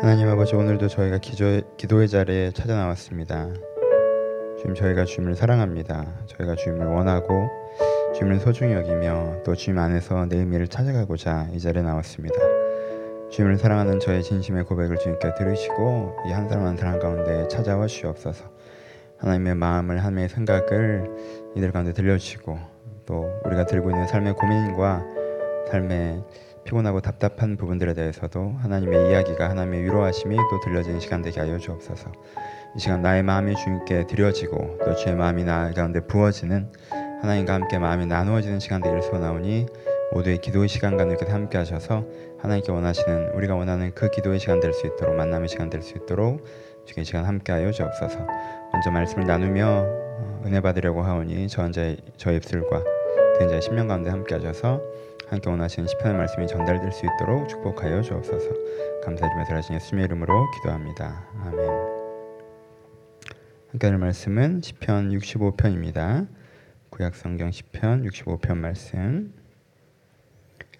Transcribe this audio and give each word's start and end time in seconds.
하나님 0.00 0.28
아버지 0.28 0.54
오늘도 0.54 0.88
저희가 0.88 1.18
기도의, 1.18 1.62
기도의 1.76 2.08
자리에 2.08 2.52
찾아 2.52 2.74
나왔습니다. 2.76 3.48
주님 4.58 4.74
저희가 4.74 5.04
주님을 5.04 5.34
사랑합니다. 5.34 6.06
저희가 6.26 6.54
주님을 6.56 6.86
원하고 6.86 7.48
주님을 8.14 8.40
소중히 8.40 8.74
여기며 8.74 9.42
또 9.44 9.54
주님 9.54 9.78
안에서 9.78 10.26
내 10.26 10.36
의미를 10.38 10.68
찾아가고자 10.68 11.48
이 11.52 11.60
자리에 11.60 11.82
나왔습니다. 11.82 12.34
주님을 13.30 13.58
사랑하는 13.58 14.00
저의 14.00 14.22
진심의 14.22 14.64
고백을 14.64 14.96
주님께 14.98 15.34
들으시고 15.38 16.16
이 16.28 16.32
한 16.32 16.48
사람 16.48 16.66
한 16.66 16.76
사람 16.76 16.98
가운데 16.98 17.46
찾아와 17.48 17.86
주옵소서. 17.86 18.44
하나님의 19.18 19.54
마음을 19.54 19.98
하나님의 19.98 20.28
생각을 20.30 21.10
이들 21.56 21.72
가운데 21.72 21.92
들려주시고 21.92 22.58
또 23.06 23.30
우리가 23.44 23.66
들고 23.66 23.90
있는 23.90 24.06
삶의 24.06 24.34
고민과 24.34 25.04
삶의 25.70 26.24
피곤하고 26.64 27.00
답답한 27.00 27.56
부분들에 27.56 27.94
대해서도 27.94 28.54
하나님의 28.58 29.10
이야기가 29.10 29.48
하나님의 29.50 29.82
위로하심이 29.84 30.36
또 30.36 30.60
들려지는 30.60 31.00
시간 31.00 31.22
되게 31.22 31.40
하여 31.40 31.58
주옵소서. 31.58 32.12
이 32.76 32.78
시간 32.78 33.02
나의 33.02 33.22
마음이 33.22 33.56
주님께 33.56 34.06
드려지고 34.06 34.78
또 34.84 34.94
주의 34.94 35.14
마음이 35.14 35.44
나 35.44 35.72
가운데 35.72 36.00
부어지는 36.00 36.70
하나님과 37.22 37.54
함께 37.54 37.78
마음이 37.78 38.06
나누어지는 38.06 38.60
시간 38.60 38.80
되기를 38.80 39.02
소원하오니 39.02 39.66
모두의 40.12 40.38
기도의 40.38 40.68
시간과 40.68 41.02
함께 41.04 41.26
함께 41.26 41.58
하셔서 41.58 42.04
하나님께 42.38 42.72
원하시는 42.72 43.32
우리가 43.34 43.54
원하는 43.54 43.92
그 43.94 44.10
기도의 44.10 44.38
시간 44.38 44.60
될 44.60 44.72
수 44.72 44.86
있도록 44.86 45.14
만남의 45.16 45.48
시간 45.48 45.70
될 45.70 45.82
수 45.82 45.96
있도록 45.96 46.44
주의 46.84 47.04
시간 47.04 47.24
함께 47.24 47.52
하여 47.52 47.70
주옵소서. 47.70 48.18
먼저 48.72 48.90
말씀을 48.90 49.26
나누며 49.26 49.66
어, 49.66 50.42
은혜 50.46 50.60
받으려고 50.60 51.02
하오니 51.02 51.48
저 51.48 51.62
혼자 51.62 51.94
저 52.16 52.32
입술과 52.32 52.82
된 53.38 53.48
자의 53.48 53.62
심령 53.62 53.88
가운데 53.88 54.10
함께 54.10 54.34
하셔서 54.34 54.80
함께 55.30 55.48
원하시는 55.48 55.86
시편의 55.86 56.16
말씀이 56.16 56.48
전달될 56.48 56.90
수 56.90 57.06
있도록 57.06 57.48
축복하여 57.48 58.02
주옵소서. 58.02 58.50
감사드리며 59.04 59.44
살아신 59.44 59.76
예수님의 59.76 60.06
이름으로 60.06 60.50
기도합니다. 60.50 61.24
아멘. 61.44 61.70
함께 63.70 63.86
할 63.86 63.98
말씀은 63.98 64.60
시편 64.60 65.10
65편입니다. 65.10 66.26
구약 66.90 67.14
성경 67.14 67.52
시편 67.52 68.02
65편 68.08 68.56
말씀 68.56 69.32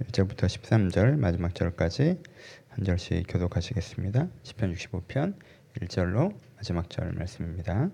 1절부터 0.02 0.46
13절 0.46 1.16
마지막 1.16 1.54
절까지 1.54 2.20
한 2.70 2.84
절씩 2.84 3.26
교독하시겠습니다. 3.28 4.26
시편 4.42 4.74
65편 4.74 5.34
1절로 5.78 6.34
마지막 6.56 6.90
절 6.90 7.12
말씀입니다. 7.12 7.90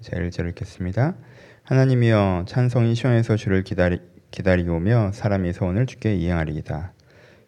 자, 0.00 0.16
1절 0.16 0.48
읽겠습니다. 0.48 1.16
하나님이여 1.64 2.46
찬송이 2.48 2.94
시온에서 2.94 3.36
주를 3.36 3.62
기다리 3.62 4.13
기다리오며 4.34 5.12
사람이 5.14 5.52
소원을 5.52 5.86
주께 5.86 6.16
이행하리이다. 6.16 6.92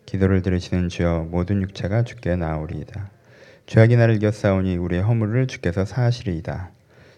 기도를 0.07 0.43
들으시는 0.43 0.89
주여 0.89 1.27
모든 1.33 1.61
육체가 1.61 2.05
주께 2.05 2.37
나오리이다. 2.37 3.11
죄악이 3.67 3.97
나를 3.97 4.15
이겼사오니 4.15 4.77
우리의 4.77 5.03
허물을 5.03 5.49
주께서 5.49 5.85
사하시리이다. 5.85 6.71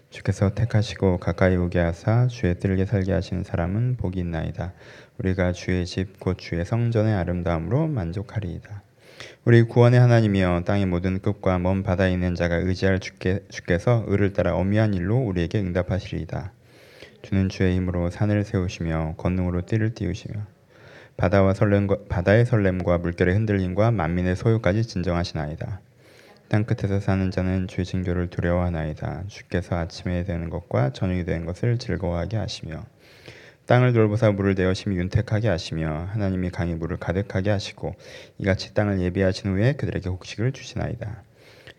주께서 0.09 0.55
택하시고 0.55 1.19
가까이 1.19 1.55
오게 1.55 1.77
하사 1.77 2.25
주의 2.25 2.57
뜰게 2.57 2.87
살게 2.87 3.11
하시는 3.11 3.43
사람은 3.43 3.97
복이 3.97 4.19
있나이다. 4.19 4.73
우리가 5.19 5.51
주의 5.51 5.85
집 5.85 6.19
곧 6.19 6.39
주의 6.39 6.65
성전의 6.65 7.13
아름다움으로 7.13 7.85
만족하리이다. 7.89 8.81
우리 9.45 9.61
구원의 9.61 9.99
하나님이여 9.99 10.63
땅의 10.65 10.87
모든 10.87 11.19
끝과 11.19 11.59
먼 11.59 11.83
바다에 11.83 12.11
있는 12.11 12.33
자가 12.33 12.55
의지할 12.55 12.99
주께, 12.99 13.41
주께서 13.49 14.03
의를 14.07 14.33
따라 14.33 14.55
엄미한 14.55 14.95
일로 14.95 15.15
우리에게 15.17 15.59
응답하시리이다. 15.59 16.53
주는 17.21 17.49
주의 17.49 17.75
힘으로 17.75 18.09
산을 18.09 18.43
세우시며 18.43 19.15
권능으로 19.17 19.65
띠를 19.65 19.93
띄우시며 19.93 20.45
바다와 21.17 21.53
설렘과 21.53 21.97
바다의 22.07 22.45
설렘과 22.45 22.99
물결의 22.99 23.35
흔들림과 23.35 23.91
만민의 23.91 24.35
소유까지 24.35 24.83
진정하시나이다. 24.83 25.81
땅 26.47 26.63
끝에서 26.63 26.99
사는 26.99 27.29
자는 27.29 27.67
주의 27.67 27.85
징조를 27.85 28.29
두려워하나이다. 28.29 29.25
주께서 29.27 29.75
아침에 29.75 30.23
되는 30.23 30.49
것과 30.49 30.93
저녁이 30.93 31.25
되는 31.25 31.45
것을 31.45 31.77
즐거워하게 31.77 32.37
하시며 32.37 32.85
땅을 33.67 33.93
돌보사 33.93 34.31
물을 34.31 34.55
내어 34.55 34.73
심히 34.73 34.97
윤택하게 34.97 35.47
하시며 35.47 36.07
하나님의 36.11 36.49
강이 36.49 36.73
물을 36.73 36.97
가득하게 36.97 37.51
하시고 37.51 37.93
이같이 38.39 38.73
땅을 38.73 38.99
예비하신 38.99 39.51
후에 39.51 39.73
그들에게 39.73 40.09
곡식을 40.09 40.53
주시나이다. 40.53 41.21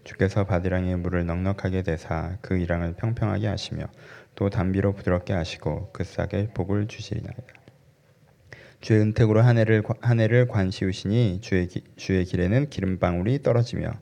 주께서 0.04 0.44
밭고랑에 0.44 0.96
물을 0.96 1.26
넉넉하게 1.26 1.82
대사 1.82 2.36
그 2.40 2.56
이랑을 2.56 2.94
평평하게 2.94 3.46
하시며 3.46 3.84
또 4.34 4.50
담비로 4.50 4.94
부드럽게 4.94 5.32
하시고 5.32 5.90
그 5.92 6.04
싹에 6.04 6.48
복을 6.54 6.88
주시리나이다. 6.88 7.60
주의 8.80 9.00
은택으로 9.00 9.42
한 9.42 9.58
해를 9.58 9.82
한 10.00 10.20
해를 10.20 10.48
관시우시니 10.48 11.40
주의 11.42 11.68
기, 11.68 11.84
주의 11.96 12.24
길에는 12.24 12.70
기름 12.70 12.98
방울이 12.98 13.42
떨어지며 13.42 13.92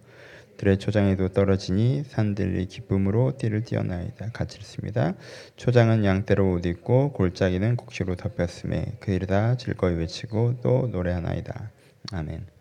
들의 0.57 0.79
초장에도 0.79 1.29
떨어지니 1.29 2.05
산들이 2.05 2.67
기쁨으로 2.67 3.37
띠를 3.39 3.63
띄어나이다. 3.63 4.31
같이 4.33 4.59
읽습니다. 4.59 5.15
초장은 5.57 6.05
양떼로 6.05 6.53
옷 6.53 6.67
입고 6.67 7.13
골짜기는 7.13 7.77
곡식으로 7.77 8.17
덮였음에 8.17 8.97
그 8.99 9.13
일을 9.13 9.29
다 9.29 9.57
즐거이 9.57 9.95
외치고 9.95 10.61
또 10.61 10.89
노래하나이다. 10.91 11.71
아멘. 12.13 12.58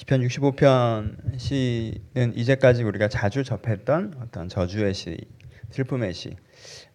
시편 0.00 0.22
65편 0.22 1.38
시는 1.38 2.34
이제까지 2.34 2.84
우리가 2.84 3.08
자주 3.08 3.44
접했던 3.44 4.14
어떤 4.22 4.48
저주의 4.48 4.94
시 4.94 5.18
슬픔의 5.68 6.14
시, 6.14 6.36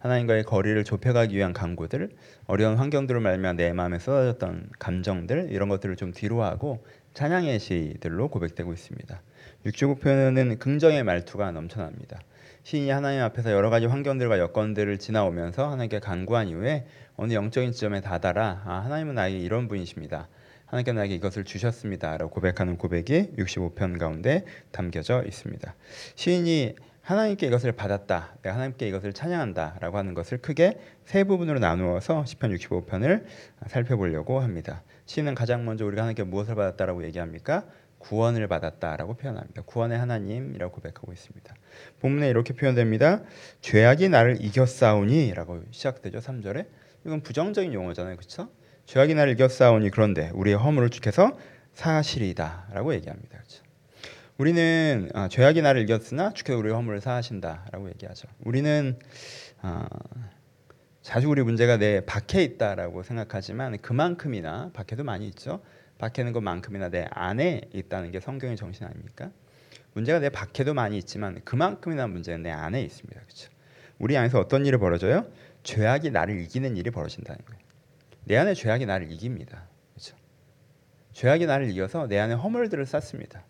하나님과의 0.00 0.42
거리를 0.42 0.82
좁혀가기 0.82 1.36
위한 1.36 1.52
강구들, 1.52 2.10
어려운 2.46 2.76
환경들을 2.76 3.20
말며 3.20 3.52
내 3.52 3.72
마음에 3.72 4.00
쏟아졌던 4.00 4.70
감정들 4.80 5.50
이런 5.52 5.68
것들을 5.68 5.94
좀 5.94 6.10
뒤로하고 6.10 6.84
찬양의 7.14 7.60
시들로 7.60 8.28
고백되고 8.28 8.72
있습니다. 8.72 9.22
65편은 9.66 10.58
긍정의 10.58 11.04
말투가 11.04 11.52
넘쳐납니다. 11.52 12.18
시인이 12.64 12.90
하나님 12.90 13.22
앞에서 13.22 13.52
여러 13.52 13.70
가지 13.70 13.86
환경들과 13.86 14.40
여건들을 14.40 14.98
지나오면서 14.98 15.70
하나님께 15.70 16.00
간구한 16.00 16.48
이후에 16.48 16.86
어느 17.14 17.34
영적인 17.34 17.70
지점에 17.70 18.00
다다라 18.00 18.64
아, 18.66 18.80
하나님은 18.80 19.14
나에게 19.14 19.38
이런 19.38 19.68
분이십니다. 19.68 20.28
하나님께 20.66 20.92
나에게 20.92 21.14
이것을 21.14 21.44
주셨습니다라고 21.44 22.30
고백하는 22.30 22.76
고백이 22.76 23.34
65편 23.38 23.98
가운데 23.98 24.44
담겨져 24.72 25.22
있습니다. 25.24 25.74
시인이 26.16 26.74
하나님께 27.02 27.46
이것을 27.46 27.70
받았다. 27.70 28.36
내가 28.42 28.56
하나님께 28.56 28.88
이것을 28.88 29.12
찬양한다라고 29.12 29.96
하는 29.96 30.14
것을 30.14 30.38
크게 30.38 30.80
세 31.04 31.22
부분으로 31.22 31.60
나누어서 31.60 32.24
시편 32.24 32.52
65편을 32.56 33.24
살펴보려고 33.68 34.40
합니다. 34.40 34.82
시는 35.06 35.36
가장 35.36 35.64
먼저 35.64 35.86
우리가 35.86 36.02
하나님께 36.02 36.24
무엇을 36.24 36.56
받았다라고 36.56 37.04
얘기합니까? 37.04 37.64
구원을 37.98 38.48
받았다라고 38.48 39.14
표현합니다. 39.14 39.62
구원의 39.62 39.98
하나님이라고 39.98 40.72
고백하고 40.74 41.12
있습니다. 41.12 41.54
본문에 42.00 42.28
이렇게 42.28 42.54
표현됩니다. 42.54 43.22
죄악이 43.60 44.08
나를 44.08 44.44
이겼사오니라고 44.44 45.62
시작되죠. 45.70 46.18
3절에. 46.18 46.66
이건 47.04 47.20
부정적인 47.20 47.72
용어잖아요. 47.72 48.16
그렇죠? 48.16 48.48
죄악이 48.86 49.14
나를 49.14 49.32
이겼사오니 49.32 49.90
그런데 49.90 50.30
우리의 50.34 50.56
허물을 50.56 50.90
주께서 50.90 51.36
사실이다라고 51.74 52.94
얘기합니다. 52.94 53.28
그렇죠? 53.30 53.62
우리는 54.38 55.10
아, 55.14 55.28
죄악이 55.28 55.60
나를 55.62 55.82
이겼으나 55.82 56.32
주께서 56.32 56.58
우리의 56.58 56.74
허물을 56.74 57.00
사하신다라고 57.00 57.88
얘기하죠. 57.90 58.28
우리는 58.40 58.98
아, 59.60 59.88
자주 61.02 61.28
우리 61.28 61.42
문제가 61.42 61.76
내 61.76 62.00
밖에 62.04 62.42
있다라고 62.42 63.02
생각하지만 63.02 63.78
그만큼이나 63.78 64.70
밖에도 64.72 65.04
많이 65.04 65.26
있죠. 65.28 65.62
밖에 65.98 66.22
있는 66.22 66.32
것만큼이나 66.32 66.88
내 66.88 67.06
안에 67.10 67.62
있다는 67.72 68.10
게 68.10 68.20
성경의 68.20 68.56
정신 68.56 68.86
아닙니까? 68.86 69.30
문제가 69.94 70.18
내 70.18 70.28
밖에도 70.28 70.74
많이 70.74 70.98
있지만 70.98 71.40
그만큼이나 71.44 72.06
문제는 72.06 72.42
내 72.42 72.50
안에 72.50 72.82
있습니다. 72.82 73.20
그렇죠? 73.20 73.50
우리 73.98 74.16
안에서 74.16 74.38
어떤 74.38 74.66
일이 74.66 74.76
벌어져요? 74.76 75.26
죄악이 75.62 76.10
나를 76.10 76.40
이기는 76.40 76.76
일이 76.76 76.90
벌어진다는 76.90 77.40
거예요. 77.46 77.55
내 78.26 78.36
안에 78.36 78.54
죄악이 78.54 78.86
나를 78.86 79.10
이깁니다. 79.12 79.68
그렇죠? 79.94 80.16
죄악이 81.12 81.46
나를 81.46 81.70
이겨서 81.70 82.08
내 82.08 82.18
안에 82.18 82.34
허물들을 82.34 82.84
쌓습니다. 82.84 83.44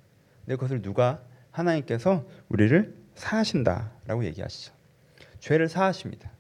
근데 0.45 0.57
그것을 0.57 0.83
누가 0.83 1.23
하나님께서 1.51 2.27
우리를 2.51 2.95
사하신다라고 3.15 4.27
얘기하시죠. 4.27 4.75
죄를 5.41 5.69
사하십니다. 5.69 6.31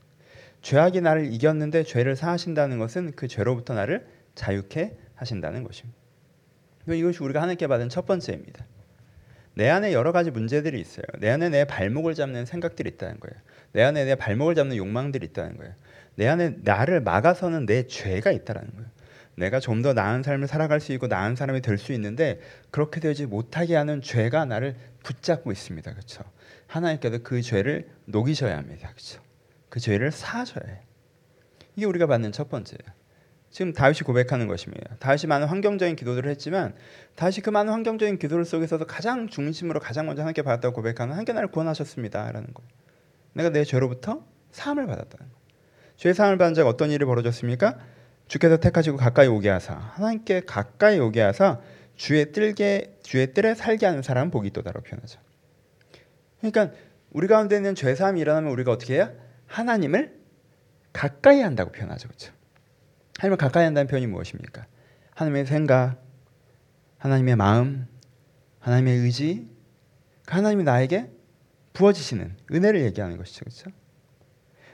죄악이 0.60 1.00
나를 1.00 1.32
이겼는데 1.32 1.84
죄를 1.84 2.14
사하신다는 2.14 2.78
것은 2.78 3.12
그 3.16 3.26
죄로부터 3.26 3.72
나를 3.72 4.06
자유케 4.34 4.98
하신다는 5.14 5.64
것입니다. 5.64 5.98
이것이 6.86 7.22
우리가 7.22 7.40
하나님께 7.40 7.66
받은 7.66 7.88
첫 7.88 8.04
번째입니다. 8.04 8.66
내 9.56 9.70
안에 9.70 9.94
여러 9.94 10.12
가지 10.12 10.30
문제들이 10.30 10.78
있어요. 10.78 11.04
내 11.18 11.30
안에 11.30 11.48
내 11.48 11.64
발목을 11.64 12.14
잡는 12.14 12.44
생각들이 12.44 12.90
있다는 12.90 13.18
거예요. 13.20 13.34
내 13.72 13.82
안에 13.82 14.04
내 14.04 14.14
발목을 14.14 14.54
잡는 14.54 14.76
욕망들이 14.76 15.24
있다는 15.28 15.56
거예요. 15.56 15.72
내 16.14 16.28
안에 16.28 16.56
나를 16.62 17.00
막아서는 17.00 17.64
내 17.64 17.86
죄가 17.86 18.32
있다는 18.32 18.70
거예요. 18.70 18.90
내가 19.34 19.58
좀 19.58 19.82
더 19.82 19.94
나은 19.94 20.22
삶을 20.22 20.46
살아갈 20.46 20.78
수 20.80 20.92
있고 20.92 21.06
나은 21.06 21.36
사람이 21.36 21.62
될 21.62 21.78
수 21.78 21.92
있는데 21.94 22.38
그렇게 22.70 23.00
되지 23.00 23.24
못하게 23.24 23.76
하는 23.76 24.02
죄가 24.02 24.44
나를 24.44 24.76
붙잡고 25.02 25.52
있습니다. 25.52 25.90
그렇죠? 25.90 26.22
하나님께서 26.66 27.18
그 27.22 27.40
죄를 27.40 27.88
녹이셔야 28.04 28.58
합니다. 28.58 28.90
그렇죠? 28.90 29.22
그 29.70 29.80
죄를 29.80 30.10
사하셔야 30.12 30.64
해요. 30.68 30.80
이게 31.76 31.86
우리가 31.86 32.06
받는 32.06 32.32
첫 32.32 32.50
번째예요. 32.50 32.95
지금 33.56 33.72
다윗이 33.72 34.00
고백하는 34.00 34.48
것입니다. 34.48 34.96
다윗이 34.98 35.28
많은 35.28 35.46
환경적인 35.46 35.96
기도들을 35.96 36.30
했지만 36.32 36.74
다윗이 37.14 37.36
그 37.36 37.48
많은 37.48 37.72
환경적인 37.72 38.18
기도를 38.18 38.44
속에서도 38.44 38.84
가장 38.84 39.28
중심으로 39.28 39.80
가장 39.80 40.04
먼저 40.04 40.20
하나님께 40.20 40.42
받았다고 40.42 40.74
고백하는 40.74 41.12
하나님께 41.12 41.32
나를 41.32 41.48
구원하셨습니다라는 41.48 42.52
거예요. 42.52 42.70
내가 43.32 43.48
내 43.48 43.64
죄로부터 43.64 44.22
사함을 44.50 44.86
받았다는 44.86 45.26
거예요. 45.26 45.40
죄 45.96 46.12
사함을 46.12 46.36
받은 46.36 46.52
자가 46.52 46.68
어떤 46.68 46.90
일이 46.90 47.06
벌어졌습니까? 47.06 47.78
주께서 48.28 48.58
택하시고 48.58 48.98
가까이 48.98 49.26
오게 49.26 49.48
하사 49.48 49.72
하나님께 49.72 50.40
가까이 50.40 50.98
오게 50.98 51.22
하사 51.22 51.58
주의 51.94 52.32
뜰게 52.32 52.98
주의 53.02 53.32
뜰에 53.32 53.54
살게 53.54 53.86
하는 53.86 54.02
사람 54.02 54.30
복이 54.30 54.48
있도다라고 54.48 54.84
표현하죠. 54.84 55.18
그러니까 56.40 56.76
우리 57.10 57.26
가운데 57.26 57.56
있는 57.56 57.74
죄 57.74 57.94
사함이 57.94 58.20
일어나면 58.20 58.52
우리가 58.52 58.72
어떻게 58.72 58.96
해요? 58.96 59.14
하나님을 59.46 60.14
가까이 60.92 61.40
한다고 61.40 61.72
표현하죠. 61.72 62.08
그렇죠? 62.08 62.36
하나님을 63.18 63.36
가까이 63.38 63.64
한다는 63.64 63.86
표현이 63.86 64.06
무엇입니까? 64.06 64.66
하나님의 65.14 65.46
생각, 65.46 66.02
하나님의 66.98 67.36
마음, 67.36 67.86
하나님의 68.60 68.98
의지, 68.98 69.48
그 70.26 70.34
하나님이 70.34 70.64
나에게 70.64 71.10
부어지시는 71.72 72.36
은혜를 72.52 72.82
얘기하는 72.82 73.16
것이죠. 73.16 73.44
그렇죠? 73.44 73.70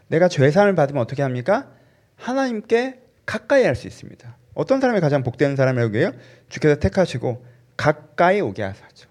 내가 0.09 0.29
죄사함을 0.29 0.75
받으면 0.75 1.03
어떻게 1.03 1.23
합니까? 1.23 1.73
하나님께 2.17 3.00
가까이 3.27 3.65
할 3.65 3.75
수 3.75 3.87
있습니다. 3.87 4.37
어떤 4.55 4.81
사람이 4.81 5.00
가장 5.00 5.23
복되는 5.23 5.56
사람이라고 5.56 5.97
해요? 5.97 6.12
주께서 6.49 6.77
택하시고 6.77 7.44
가까이 7.77 8.41
오게 8.41 8.62
하사죠. 8.62 9.09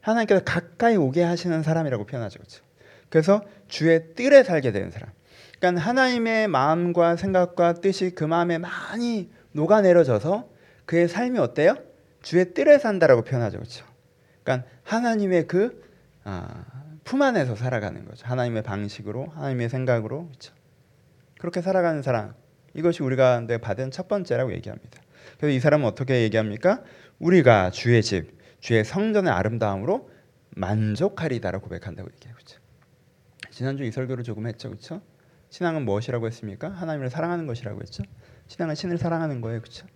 하나님께서 0.00 0.44
가까이 0.44 0.96
오게 0.96 1.22
하시는 1.22 1.62
사람이라고 1.62 2.04
표현하죠. 2.04 2.38
그렇죠? 2.38 2.64
그래서 3.08 3.44
주의 3.68 4.14
뜰에 4.14 4.42
살게 4.42 4.72
되는 4.72 4.90
사람. 4.90 5.10
그러니까 5.64 5.80
하나님의 5.80 6.48
마음과 6.48 7.16
생각과 7.16 7.74
뜻이 7.74 8.10
그 8.10 8.22
마음에 8.22 8.58
많이 8.58 9.30
녹아내려져서 9.52 10.50
그의 10.84 11.08
삶이 11.08 11.38
어때요? 11.38 11.76
주의 12.20 12.52
뜰에 12.52 12.78
산다라고 12.78 13.22
표현하죠. 13.22 13.56
그렇죠? 13.56 13.86
그러니까 14.42 14.68
하나님의 14.82 15.46
그 15.46 15.82
아, 16.24 16.66
품 17.04 17.22
안에서 17.22 17.56
살아가는 17.56 18.04
거죠. 18.04 18.26
하나님의 18.26 18.62
방식으로, 18.62 19.28
하나님의 19.28 19.70
생각으로. 19.70 20.26
그렇죠? 20.26 20.52
그렇게 21.38 21.62
살아가는 21.62 22.02
사람. 22.02 22.34
이것이 22.74 23.02
우리가 23.02 23.46
받은 23.62 23.90
첫 23.90 24.06
번째라고 24.06 24.52
얘기합니다. 24.52 25.00
그래서 25.38 25.56
이 25.56 25.60
사람은 25.60 25.86
어떻게 25.86 26.20
얘기합니까? 26.24 26.82
우리가 27.18 27.70
주의 27.70 28.02
집, 28.02 28.38
주의 28.60 28.84
성전의 28.84 29.32
아름다움으로 29.32 30.10
만족하리다라고 30.50 31.64
고백한다고 31.64 32.10
얘기해요. 32.12 32.34
그렇죠? 32.34 32.60
지난주 33.50 33.84
이 33.84 33.90
설교를 33.90 34.24
조금 34.24 34.46
했죠. 34.46 34.68
그렇죠? 34.68 35.00
신앙은 35.54 35.84
무엇이라고 35.84 36.26
했습니까? 36.26 36.68
하나님을 36.70 37.10
사랑하는 37.10 37.46
것이라고 37.46 37.80
했죠. 37.80 38.02
신앙은 38.48 38.74
신을 38.74 38.98
사랑하는 38.98 39.40
거예요. 39.40 39.60
그렇죠? 39.60 39.86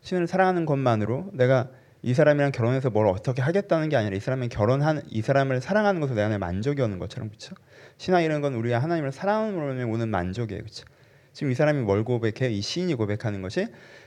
신을 0.00 0.26
사랑하는 0.26 0.64
것만으로 0.64 1.28
내가 1.34 1.68
이 2.00 2.14
사람이랑 2.14 2.52
결혼해서 2.52 2.88
뭘 2.88 3.06
어떻게 3.06 3.42
하겠다는 3.42 3.90
게 3.90 3.96
아니라 3.96 4.16
이 4.16 4.20
사람이 4.20 4.48
결혼한 4.48 5.02
이 5.10 5.20
사람을 5.20 5.60
사랑하는 5.60 6.00
것으로 6.00 6.16
내 6.16 6.22
안에 6.22 6.38
만족이 6.38 6.80
오는 6.80 6.98
것처럼 6.98 7.28
그렇죠? 7.28 7.54
신앙이라는 7.98 8.40
건 8.40 8.54
우리가 8.54 8.78
하나님을 8.78 9.12
사랑함으로 9.12 9.92
오는 9.92 10.08
만족이에요. 10.08 10.62
그렇죠? 10.62 10.86
지금 11.34 11.52
이 11.52 11.54
사람이 11.54 11.82
뭘 11.82 12.02
고백해? 12.02 12.50
이 12.50 12.62
시인이 12.62 12.94
고백하는 12.94 13.42
것이 13.42 13.66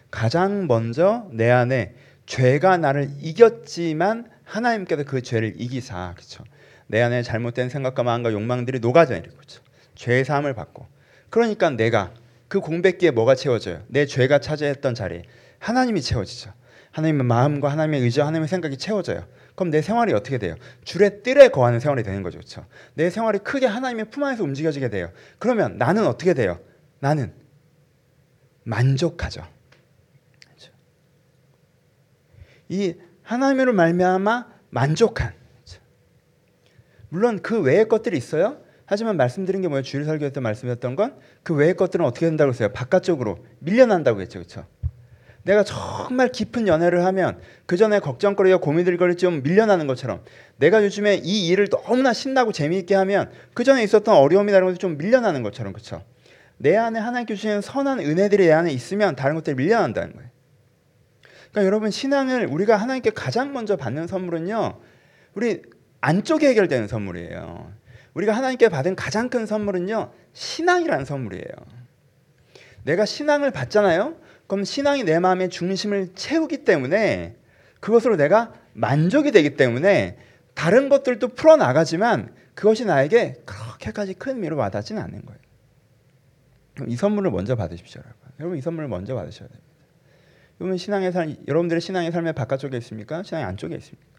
가장 0.09 0.65
먼저 0.65 1.27
내 1.31 1.51
안에 1.51 1.93
죄가 2.25 2.77
나를 2.77 3.11
이겼지만 3.19 4.31
하나님께서 4.45 5.03
그 5.03 5.21
죄를 5.21 5.61
이기사 5.61 6.13
그렇죠? 6.15 6.43
내 6.87 7.03
안에 7.03 7.21
잘못된 7.21 7.69
생각과 7.69 8.01
마음과 8.01 8.31
욕망들이 8.31 8.79
녹아져 8.79 9.13
내리고 9.13 9.35
그렇죠? 9.35 9.61
죄의 9.95 10.25
사함을 10.25 10.53
받고 10.53 10.87
그러니까 11.29 11.69
내가 11.69 12.13
그 12.47 12.59
공백기에 12.59 13.11
뭐가 13.11 13.35
채워져요? 13.35 13.83
내 13.87 14.05
죄가 14.05 14.39
차지했던 14.39 14.93
자리 14.93 15.23
하나님이 15.59 16.01
채워지죠. 16.01 16.53
하나님의 16.91 17.25
마음과 17.25 17.71
하나님의 17.71 18.01
의지와 18.01 18.27
하나님의 18.27 18.47
생각이 18.49 18.77
채워져요. 18.77 19.25
그럼 19.55 19.69
내 19.71 19.81
생활이 19.81 20.13
어떻게 20.13 20.37
돼요? 20.37 20.55
줄의 20.83 21.23
뜰에 21.23 21.49
거하는 21.49 21.79
생활이 21.79 22.03
되는 22.03 22.23
거죠. 22.23 22.37
그렇죠? 22.37 22.65
내 22.93 23.09
생활이 23.09 23.39
크게 23.39 23.65
하나님의 23.65 24.09
품 24.09 24.23
안에서 24.23 24.43
움직여지게 24.43 24.89
돼요. 24.89 25.11
그러면 25.39 25.77
나는 25.77 26.05
어떻게 26.05 26.33
돼요? 26.33 26.59
나는 26.99 27.33
만족하죠. 28.63 29.47
그렇죠? 30.45 30.73
이 32.67 32.95
하나님으로 33.23 33.73
말미암아 33.73 34.47
만족한. 34.69 35.33
그렇죠? 35.55 35.81
물론 37.09 37.41
그 37.41 37.61
외의 37.61 37.87
것들이 37.87 38.17
있어요. 38.17 38.60
하지만 38.91 39.15
말씀드린 39.15 39.61
게 39.61 39.69
뭐예요? 39.69 39.83
주일 39.83 40.03
설교 40.03 40.29
때 40.31 40.41
말씀드렸던 40.41 40.97
건 40.97 41.13
그 41.43 41.55
외의 41.55 41.75
것들은 41.75 42.05
어떻게 42.05 42.25
된다고 42.25 42.51
했어요? 42.51 42.69
바깥쪽으로 42.73 43.37
밀려난다고 43.59 44.19
했죠. 44.19 44.39
그렇죠? 44.39 44.65
내가 45.43 45.63
정말 45.63 46.29
깊은 46.29 46.67
연애를 46.67 47.05
하면 47.05 47.39
그 47.65 47.77
전에 47.77 47.99
걱정거리와 47.99 48.57
고민들거리 48.57 49.15
좀 49.15 49.43
밀려나는 49.43 49.87
것처럼 49.87 50.23
내가 50.57 50.83
요즘에 50.83 51.21
이 51.23 51.47
일을 51.47 51.69
너무나 51.69 52.11
신나고 52.11 52.51
재미있게 52.51 52.93
하면 52.95 53.31
그 53.53 53.63
전에 53.63 53.81
있었던 53.81 54.13
어려움이 54.13 54.51
다른 54.51 54.67
것이 54.67 54.77
좀 54.77 54.97
밀려나는 54.97 55.41
것처럼 55.41 55.71
그렇죠? 55.71 56.03
내 56.57 56.75
안에 56.75 56.99
하나님께 56.99 57.33
주시는 57.33 57.61
선한 57.61 58.01
은혜들이 58.01 58.45
내 58.45 58.51
안에 58.51 58.73
있으면 58.73 59.15
다른 59.15 59.35
것들이 59.35 59.55
밀려난다는 59.55 60.13
거예요. 60.13 60.29
그러니까 61.51 61.65
여러분 61.65 61.91
신앙을 61.91 62.45
우리가 62.45 62.75
하나님께 62.75 63.11
가장 63.11 63.53
먼저 63.53 63.77
받는 63.77 64.07
선물은요. 64.07 64.79
우리 65.33 65.61
안쪽에 66.01 66.49
해결되는 66.49 66.89
선물이에요. 66.89 67.80
우리가 68.13 68.33
하나님께 68.33 68.69
받은 68.69 68.95
가장 68.95 69.29
큰 69.29 69.45
선물은요. 69.45 70.11
신앙이라는 70.33 71.05
선물이에요. 71.05 71.45
내가 72.83 73.05
신앙을 73.05 73.51
받잖아요. 73.51 74.15
그럼 74.47 74.63
신앙이 74.63 75.03
내 75.03 75.19
마음의 75.19 75.49
중심을 75.49 76.13
채우기 76.13 76.65
때문에 76.65 77.35
그것으로 77.79 78.17
내가 78.17 78.53
만족이 78.73 79.31
되기 79.31 79.55
때문에 79.55 80.17
다른 80.53 80.89
것들도 80.89 81.29
풀어 81.29 81.55
나가지만 81.55 82.33
그것이 82.53 82.85
나에게 82.85 83.41
그렇게까지 83.45 84.15
큰 84.15 84.35
의미로 84.35 84.57
와닿지는 84.57 85.01
않는 85.01 85.25
거예요. 85.25 85.39
그럼 86.75 86.89
이 86.89 86.95
선물을 86.95 87.31
먼저 87.31 87.55
받으십시오, 87.55 88.01
여러분. 88.01 88.21
여러분 88.39 88.57
이 88.57 88.61
선물을 88.61 88.89
먼저 88.89 89.15
받으셔야 89.15 89.47
됩니다. 89.47 89.71
여러분 90.59 90.77
신앙의 90.77 91.11
삶, 91.11 91.35
여러분들의 91.47 91.81
신앙의 91.81 92.11
삶의 92.11 92.33
바깥쪽에 92.33 92.77
있습니까? 92.77 93.23
신앙의 93.23 93.47
안쪽에 93.47 93.75
있습니까? 93.75 94.11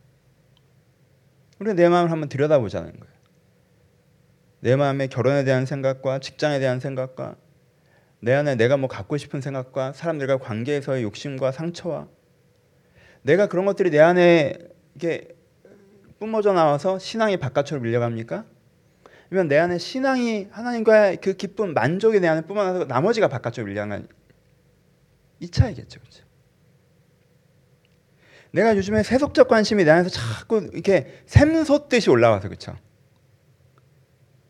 우리가 1.60 1.74
내 1.74 1.88
마음을 1.88 2.10
한번 2.10 2.28
들여다보자는 2.28 2.92
거예요. 2.98 3.11
내 4.62 4.76
마음의 4.76 5.08
결혼에 5.08 5.42
대한 5.42 5.66
생각과 5.66 6.20
직장에 6.20 6.60
대한 6.60 6.78
생각과 6.78 7.34
내 8.20 8.32
안에 8.32 8.54
내가 8.54 8.76
뭐 8.76 8.88
갖고 8.88 9.16
싶은 9.16 9.40
생각과 9.40 9.92
사람들과 9.92 10.38
관계에서의 10.38 11.02
욕심과 11.02 11.50
상처와 11.50 12.06
내가 13.22 13.48
그런 13.48 13.66
것들이 13.66 13.90
내 13.90 13.98
안에 13.98 14.56
이게 14.94 15.26
뿜어져 16.20 16.52
나와서 16.52 17.00
신앙이 17.00 17.38
바깥으로 17.38 17.80
밀려갑니까? 17.80 18.44
아니면 19.30 19.48
내 19.48 19.58
안에 19.58 19.78
신앙이 19.78 20.46
하나님과의 20.52 21.16
그 21.16 21.32
기쁨, 21.32 21.74
만족이 21.74 22.20
내 22.20 22.28
안에 22.28 22.42
뿜어나서 22.42 22.84
나머지가 22.84 23.26
바깥으로 23.26 23.66
밀려간 23.66 24.06
이 25.40 25.50
차이겠죠, 25.50 25.98
그렇죠? 25.98 26.24
내가 28.52 28.76
요즘에 28.76 29.02
세속적 29.02 29.48
관심이 29.48 29.82
내 29.82 29.90
안에서 29.90 30.08
자꾸 30.08 30.70
이렇게 30.72 31.20
샘솟듯이 31.26 32.10
올라와서 32.10 32.46
그렇죠? 32.46 32.76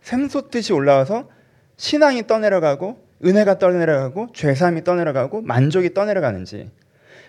샘솟듯이 0.03 0.73
올라와서 0.73 1.29
신앙이 1.77 2.27
떠내려가고 2.27 3.07
은혜가 3.25 3.59
떠내려가고 3.59 4.29
죄사함이 4.35 4.85
떠내려가고 4.85 5.43
만족이 5.43 5.95
떠내려가는지. 5.95 6.71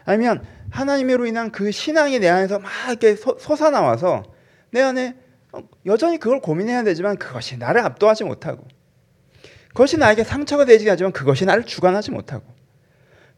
아니면 0.05 0.43
하나님으로 0.69 1.25
인한 1.25 1.51
그 1.51 1.71
신앙이 1.71 2.19
내 2.19 2.27
안에서 2.27 2.59
막 2.59 2.71
이렇게 2.89 3.15
솟아나와서 3.15 4.23
내 4.71 4.81
안에 4.81 5.15
여전히 5.85 6.17
그걸 6.19 6.39
고민해야 6.41 6.83
되지만 6.83 7.17
그것이 7.17 7.57
나를 7.57 7.81
압도하지 7.81 8.23
못하고 8.23 8.67
그것이 9.69 9.97
나에게 9.97 10.23
상처가 10.23 10.65
되지 10.65 10.89
하지만 10.89 11.11
그것이 11.11 11.45
나를 11.45 11.63
주관하지 11.63 12.11
못하고 12.11 12.43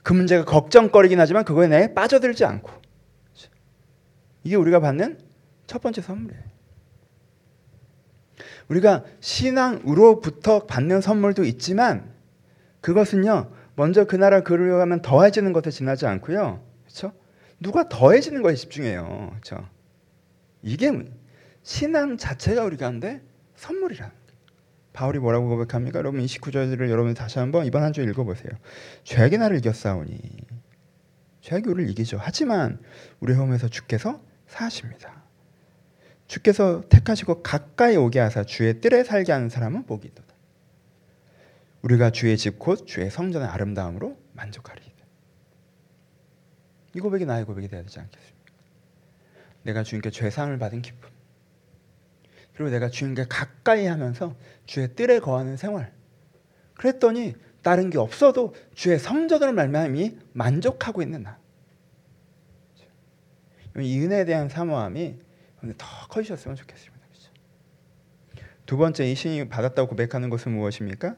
그 0.02 0.14
문제가 0.14 0.46
걱정거리긴 0.46 1.20
하지만 1.20 1.44
그거에 1.44 1.68
내에 1.68 1.94
빠져들지 1.94 2.46
않고. 2.46 2.72
이게 4.44 4.56
우리가 4.56 4.80
받는 4.80 5.20
첫 5.66 5.82
번째 5.82 6.02
선물이에요. 6.02 6.44
우리가 8.68 9.04
신앙으로부터 9.20 10.66
받는 10.66 11.02
선물도 11.02 11.44
있지만 11.46 12.12
그것은요. 12.82 13.52
먼저 13.76 14.06
그 14.06 14.16
나라 14.16 14.42
가면 14.42 15.02
더해지는 15.02 15.52
것에 15.54 15.70
지나지 15.70 16.06
않고요. 16.06 16.64
그렇죠? 16.84 17.12
누가 17.60 17.90
더해지는 17.90 18.42
것에 18.42 18.56
집중해요. 18.56 19.30
그렇죠? 19.32 19.68
이게 20.62 20.92
신앙 21.64 22.18
자체가 22.18 22.64
우리가 22.64 22.86
한데 22.86 23.22
선물이라는 23.56 24.14
바울이 24.94 25.20
뭐라고 25.20 25.50
고백합니까? 25.50 26.00
여러분 26.00 26.22
29절을 26.22 26.90
여러분 26.90 27.14
다시 27.14 27.38
한번 27.40 27.66
이번 27.66 27.84
한 27.84 27.92
주 27.92 28.02
읽어보세요. 28.02 28.52
죄악이 29.04 29.38
나를 29.38 29.58
이겼사오니 29.58 30.20
죄악이 31.42 31.70
우리를 31.70 31.90
이기죠. 31.92 32.18
하지만 32.20 32.80
우리 33.20 33.34
홈에서 33.34 33.68
주께서 33.68 34.22
사십니다. 34.48 35.25
주께서 36.28 36.84
택하시고 36.90 37.44
가까이 37.44 37.96
오게 37.96 38.20
하사 38.20 38.44
주의 38.44 38.82
뜰에 38.82 39.04
살게 39.04 39.32
하는 39.32 39.50
사람은 39.50 39.86
복이 39.86 40.08
있도다. 40.08 40.34
우리가 41.84 42.10
주의 42.12 42.36
집 42.38 42.58
곧 42.58 42.88
주의 42.88 43.10
성전의 43.12 43.48
아름다움으로 43.48 44.18
만족하리이다. 44.34 45.06
이 46.96 47.00
고백이 47.00 47.26
나의 47.26 47.46
고백이 47.46 47.68
돼야 47.68 47.84
되지 47.84 48.00
않겠습니까? 48.00 48.54
내가 49.64 49.84
주님께 49.84 50.10
죄상을 50.10 50.58
받은 50.58 50.82
기쁨. 50.82 51.10
그리고 52.56 52.72
내가 52.72 52.90
주님께 52.90 53.26
가까이 53.28 53.86
하면서 53.86 54.36
주의 54.66 54.96
뜰에 54.96 55.20
거하는 55.20 55.58
생활. 55.58 55.92
그랬더니 56.76 57.36
다른 57.62 57.90
게 57.90 57.98
없어도 57.98 58.56
주의 58.74 58.98
성전으로 58.98 59.54
말미암이 59.54 60.18
만족하고 60.34 61.02
있는 61.02 61.24
나. 61.24 61.38
이 63.78 64.00
은혜에 64.00 64.26
대한 64.26 64.48
사모함이 64.48 65.20
더 65.78 65.86
커지셨으면 66.10 66.56
좋겠습니다. 66.56 67.06
그렇죠? 67.08 67.32
두 68.66 68.78
번째 68.78 69.10
이 69.10 69.16
신이 69.16 69.50
받았다고 69.50 69.90
고백하는 69.90 70.30
것은 70.30 70.52
무엇입니까? 70.52 71.16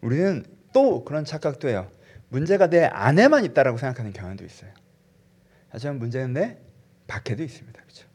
우리는 0.00 0.44
또 0.72 1.04
그런 1.04 1.24
착각도 1.24 1.68
해요. 1.68 1.90
문제가 2.28 2.68
내 2.68 2.84
안에만 2.84 3.44
있다라고 3.44 3.78
생각하는 3.78 4.12
경향도 4.12 4.44
있어요. 4.44 4.70
하지만 5.68 5.98
문제는 5.98 6.32
내 6.32 6.58
밖에도 7.06 7.42
있습니다. 7.42 7.80
그렇죠? 7.82 8.08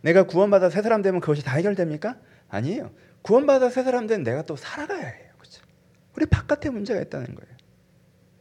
내가 0.00 0.24
구원받아 0.24 0.70
새 0.70 0.82
사람 0.82 1.02
되면 1.02 1.20
그것이 1.20 1.42
다 1.42 1.56
해결됩니까? 1.56 2.18
아니에요. 2.48 2.92
구원받아 3.22 3.70
새 3.70 3.82
사람 3.82 4.06
된 4.06 4.22
내가 4.22 4.42
또 4.42 4.56
살아가야 4.56 5.06
해요. 5.06 5.32
그렇죠? 5.38 5.62
우리 6.16 6.26
바깥에 6.26 6.70
문제가 6.70 7.00
있다는 7.00 7.34
거예요. 7.34 7.56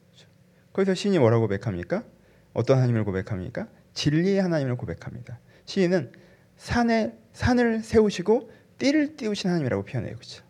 그렇죠? 0.10 0.28
거기서 0.74 0.94
신이 0.94 1.20
뭐라고 1.20 1.48
고백합니까? 1.48 2.04
어떤 2.54 2.78
하나님을 2.78 3.04
고백합니까? 3.04 3.68
진리의 3.94 4.42
하나님을 4.42 4.76
고백합니다. 4.76 5.40
시인은 5.66 6.12
산에 6.58 7.14
산을 7.34 7.82
세우시고 7.82 8.52
띠를 8.78 9.16
띄우신 9.18 9.50
하나님이라고 9.50 9.84
표현해요. 9.84 10.16
그렇죠? 10.16 10.44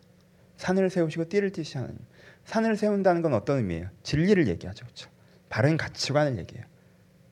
산을 0.56 0.90
세우시고 0.90 1.28
띠를 1.28 1.50
띄우신 1.50 1.80
하나님. 1.80 1.98
산을 2.44 2.76
세운다는 2.76 3.22
건 3.22 3.34
어떤 3.34 3.58
의미예요? 3.58 3.88
진리를 4.02 4.48
얘기하죠. 4.48 4.84
그렇죠? 4.84 5.10
바른 5.48 5.76
가치관을 5.76 6.38
얘기해요. 6.38 6.66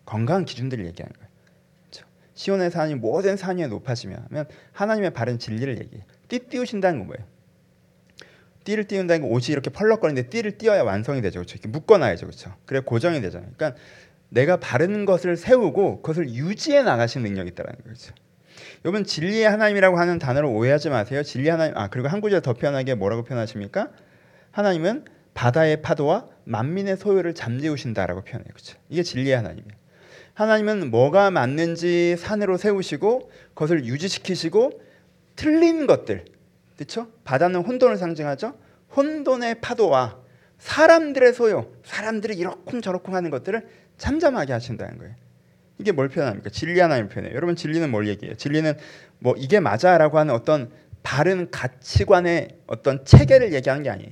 건강한 0.05 0.45
기준들을 0.45 0.87
얘기하는 0.87 1.13
거예요. 1.13 1.29
그렇죠? 1.83 2.07
시온의 2.35 2.71
산이 2.71 2.95
모든 2.97 3.37
산 3.37 3.59
위에 3.59 3.67
높아지면 3.67 4.27
하나님의 4.73 5.13
바른 5.13 5.39
진리를 5.39 5.79
얘기해요. 5.79 6.05
띠 6.29 6.39
띄우신다는 6.41 7.01
건 7.01 7.07
뭐예요? 7.09 7.27
띠를 8.65 8.85
띄운다는 8.87 9.23
건 9.23 9.31
옷이 9.31 9.49
이렇게 9.49 9.71
펄럭거리는데 9.71 10.31
띠를 10.31 10.57
띄어야 10.57 10.83
완성이 10.83 11.21
되죠. 11.21 11.41
그렇죠? 11.41 11.55
이렇게 11.55 11.69
묶어놔야죠. 11.69 12.27
그렇죠? 12.27 12.55
그래 12.65 12.81
고정이 12.81 13.21
되잖아요. 13.21 13.51
그러니까 13.57 13.81
내가 14.33 14.57
바른 14.57 15.05
것을 15.05 15.37
세우고 15.37 16.01
그것을 16.01 16.31
유지해 16.31 16.83
나가신 16.83 17.23
능력이 17.23 17.51
있다는 17.51 17.73
거죠. 17.87 18.15
여러분 18.85 19.05
진리의 19.05 19.49
하나님이라고 19.49 19.99
하는 19.99 20.19
단어를 20.19 20.49
오해하지 20.49 20.89
마세요. 20.89 21.23
진리 21.23 21.49
하나님 21.49 21.77
아 21.77 21.89
그리고 21.89 22.09
한 22.09 22.21
구절 22.21 22.41
더 22.41 22.55
표현하게 22.55 22.95
뭐라고 22.95 23.25
표현하십니까? 23.25 23.91
하나님은 24.51 25.05
바다의 25.35 25.83
파도와 25.83 26.29
만민의 26.45 26.97
소유를 26.97 27.35
잠재우신다라고 27.35 28.23
표현해요. 28.23 28.49
그렇죠? 28.53 28.79
이게 28.89 29.03
진리의 29.03 29.37
하나님이에요. 29.37 29.77
하나님은 30.35 30.91
뭐가 30.91 31.31
맞는지 31.31 32.17
산으로 32.17 32.57
세우시고 32.57 33.31
그것을 33.49 33.85
유지시키시고 33.85 34.81
틀린 35.37 35.87
것들 35.87 36.25
그렇죠? 36.77 37.09
바다는 37.25 37.61
혼돈을 37.61 37.99
상징하죠. 37.99 38.55
혼돈의 38.97 39.61
파도와 39.61 40.23
사람들의 40.63 41.35
소유, 41.35 41.67
사람들이 41.85 42.37
이러쿵저러쿵 42.37 43.15
하는 43.15 43.31
것들을 43.31 43.67
잠잠하게 44.03 44.53
하신다는 44.53 44.99
거예요. 44.99 45.15
이게 45.79 45.93
뭘 45.93 46.09
표현합니까? 46.09 46.51
진리 46.51 46.81
하나님 46.81 47.09
표현해요. 47.09 47.37
여러분 47.37 47.55
진리는 47.55 47.89
뭘 47.89 48.09
얘기해요? 48.09 48.35
진리는 48.37 48.77
뭐 49.21 49.37
이게 49.39 49.61
맞아라고 49.61 50.19
하는 50.19 50.35
어떤 50.35 50.73
바른 51.05 51.53
가치관의 51.53 52.49
어떤 52.67 53.05
체계를 53.05 53.53
얘기하는 53.53 53.85
게 53.85 53.91
아니에요. 53.91 54.11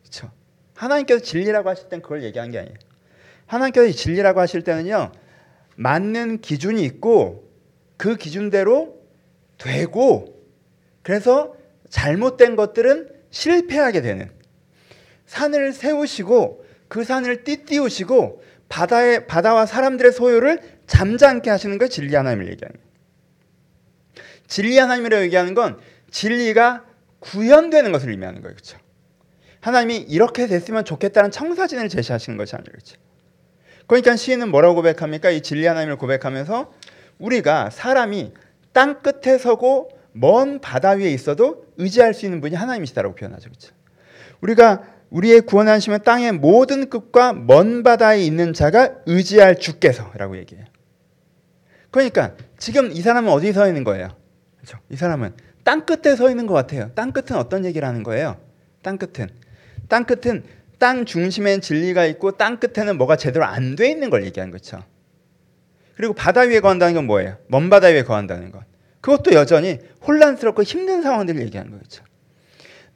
그렇죠? 0.00 0.32
하나님께서 0.74 1.20
진리라고 1.20 1.68
하실 1.68 1.88
땐 1.88 2.02
그걸 2.02 2.24
얘기하는 2.24 2.50
게 2.50 2.58
아니에요. 2.58 2.74
하나님께서 3.46 3.96
진리라고 3.96 4.40
하실 4.40 4.62
때는요. 4.62 5.12
맞는 5.76 6.40
기준이 6.40 6.82
있고 6.82 7.48
그 7.96 8.16
기준대로 8.16 9.00
되고 9.58 10.44
그래서 11.02 11.54
잘못된 11.88 12.56
것들은 12.56 13.10
실패하게 13.30 14.02
되는 14.02 14.28
산을 15.26 15.72
세우시고 15.72 16.64
그 16.88 17.04
산을 17.04 17.44
띠띠우시고 17.44 18.47
바다의 18.68 19.26
바다와 19.26 19.66
사람들의 19.66 20.12
소유를 20.12 20.60
잠잠케 20.86 21.50
하시는 21.50 21.78
걸 21.78 21.88
진리 21.88 22.14
하나님을 22.14 22.50
얘기하는 22.50 22.76
거예요. 22.76 22.88
진리 24.46 24.78
하나님이라고 24.78 25.22
얘기하는 25.24 25.54
건 25.54 25.78
진리가 26.10 26.84
구현되는 27.20 27.92
것을 27.92 28.10
의미하는 28.10 28.40
거예요. 28.40 28.54
그렇죠? 28.54 28.78
하나님이 29.60 29.96
이렇게 29.96 30.46
됐으면 30.46 30.84
좋겠다는 30.84 31.30
청사진을 31.30 31.88
제시하시는 31.88 32.36
것이 32.38 32.54
아니에요. 32.56 32.70
그렇죠? 32.70 32.96
그러니까 33.86 34.16
시인은 34.16 34.50
뭐라고 34.50 34.76
고백합니까? 34.76 35.30
이 35.30 35.42
진리 35.42 35.66
하나님을 35.66 35.96
고백하면서 35.96 36.72
우리가 37.18 37.70
사람이 37.70 38.32
땅 38.72 39.02
끝에 39.02 39.38
서고 39.38 39.90
먼 40.12 40.60
바다 40.60 40.90
위에 40.90 41.10
있어도 41.10 41.66
의지할 41.76 42.14
수 42.14 42.26
있는 42.26 42.40
분이 42.40 42.54
하나님이시다라고 42.54 43.14
표현하죠. 43.14 43.50
그렇죠? 43.50 43.74
우리가 44.40 44.84
우리의 45.10 45.42
구원하시면 45.42 46.02
땅의 46.02 46.32
모든 46.32 46.90
끝과 46.90 47.32
먼 47.32 47.82
바다에 47.82 48.22
있는 48.22 48.52
자가 48.52 48.94
의지할 49.06 49.58
주께서라고 49.58 50.36
얘기해요. 50.38 50.66
그러니까 51.90 52.34
지금 52.58 52.90
이 52.92 53.00
사람은 53.00 53.32
어디 53.32 53.52
서 53.52 53.66
있는 53.66 53.84
거예요? 53.84 54.08
그렇죠? 54.56 54.78
이 54.90 54.96
사람은 54.96 55.34
땅 55.64 55.86
끝에 55.86 56.14
서 56.16 56.28
있는 56.30 56.46
것 56.46 56.54
같아요. 56.54 56.90
땅 56.94 57.12
끝은 57.12 57.38
어떤 57.38 57.64
얘기를 57.64 57.86
하는 57.88 58.02
거예요? 58.02 58.36
땅 58.82 58.98
끝은 58.98 59.28
땅 59.88 60.04
끝은 60.04 60.44
땅 60.78 61.04
중심엔 61.04 61.60
진리가 61.60 62.04
있고 62.06 62.32
땅 62.32 62.58
끝에는 62.58 62.98
뭐가 62.98 63.16
제대로 63.16 63.44
안 63.44 63.74
돼 63.76 63.90
있는 63.90 64.10
걸 64.10 64.24
얘기하는 64.24 64.52
거죠. 64.52 64.82
그리고 65.96 66.12
바다 66.14 66.42
위에 66.42 66.60
거한다는 66.60 66.94
건 66.94 67.06
뭐예요? 67.06 67.38
먼 67.48 67.70
바다 67.70 67.88
위에 67.88 68.04
거한다는 68.04 68.52
것. 68.52 68.62
그것도 69.00 69.32
여전히 69.32 69.78
혼란스럽고 70.06 70.62
힘든 70.62 71.02
상황들을 71.02 71.40
얘기하는 71.42 71.72
거죠. 71.72 72.04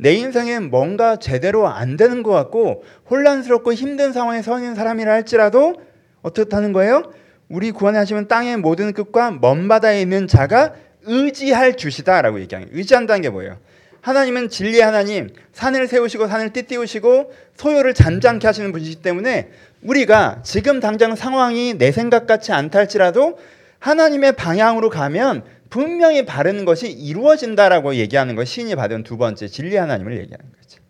내 0.03 0.15
인생엔 0.15 0.69
뭔가 0.69 1.15
제대로 1.17 1.69
안 1.69 1.97
되는 1.97 2.25
것 2.25 2.33
같고 2.33 2.83
혼란스럽고 3.09 3.73
힘든 3.73 4.13
상황에 4.13 4.43
서 4.43 4.59
있는 4.59 4.75
사람이라 4.75 5.13
할지라도 5.13 5.77
어떻다는 6.23 6.73
거예요? 6.73 7.13
우리 7.49 7.71
구원하시면 7.71 8.27
땅의 8.27 8.57
모든 8.57 8.93
끝과 8.95 9.31
먼 9.31 9.69
바다에 9.69 10.03
있는 10.03 10.27
자가 10.27 10.75
의지할 11.05 11.77
주시다라고 11.77 12.41
얘기하는 12.41 12.71
의지한다는 12.73 13.23
게 13.23 13.29
뭐예요? 13.29 13.59
하나님은 14.01 14.49
진리 14.49 14.81
하나님, 14.81 15.31
산을 15.53 15.87
세우시고 15.87 16.27
산을 16.27 16.53
띠띠우시고 16.53 17.33
소요를 17.55 17.95
잠잠케 17.95 18.49
하시는 18.49 18.73
분이기 18.73 18.97
때문에 18.97 19.51
우리가 19.83 20.41
지금 20.43 20.81
당장 20.81 21.15
상황이 21.15 21.75
내 21.75 21.93
생각 21.93 22.27
같지 22.27 22.51
않다 22.51 22.81
할지라도 22.81 23.39
하나님의 23.79 24.33
방향으로 24.33 24.91
가면 24.91 25.45
분명히 25.73 26.27
바른 26.27 26.67
것이 26.67 26.93
이루어진다라고 26.93 27.95
얘기하는 27.95 28.37
것이 28.37 28.53
신이 28.53 28.75
받은 28.75 29.05
두 29.05 29.17
번째 29.17 29.49
진리 29.49 29.75
하나님을 29.77 30.19
얘기하는 30.19 30.53
거죠. 30.53 30.83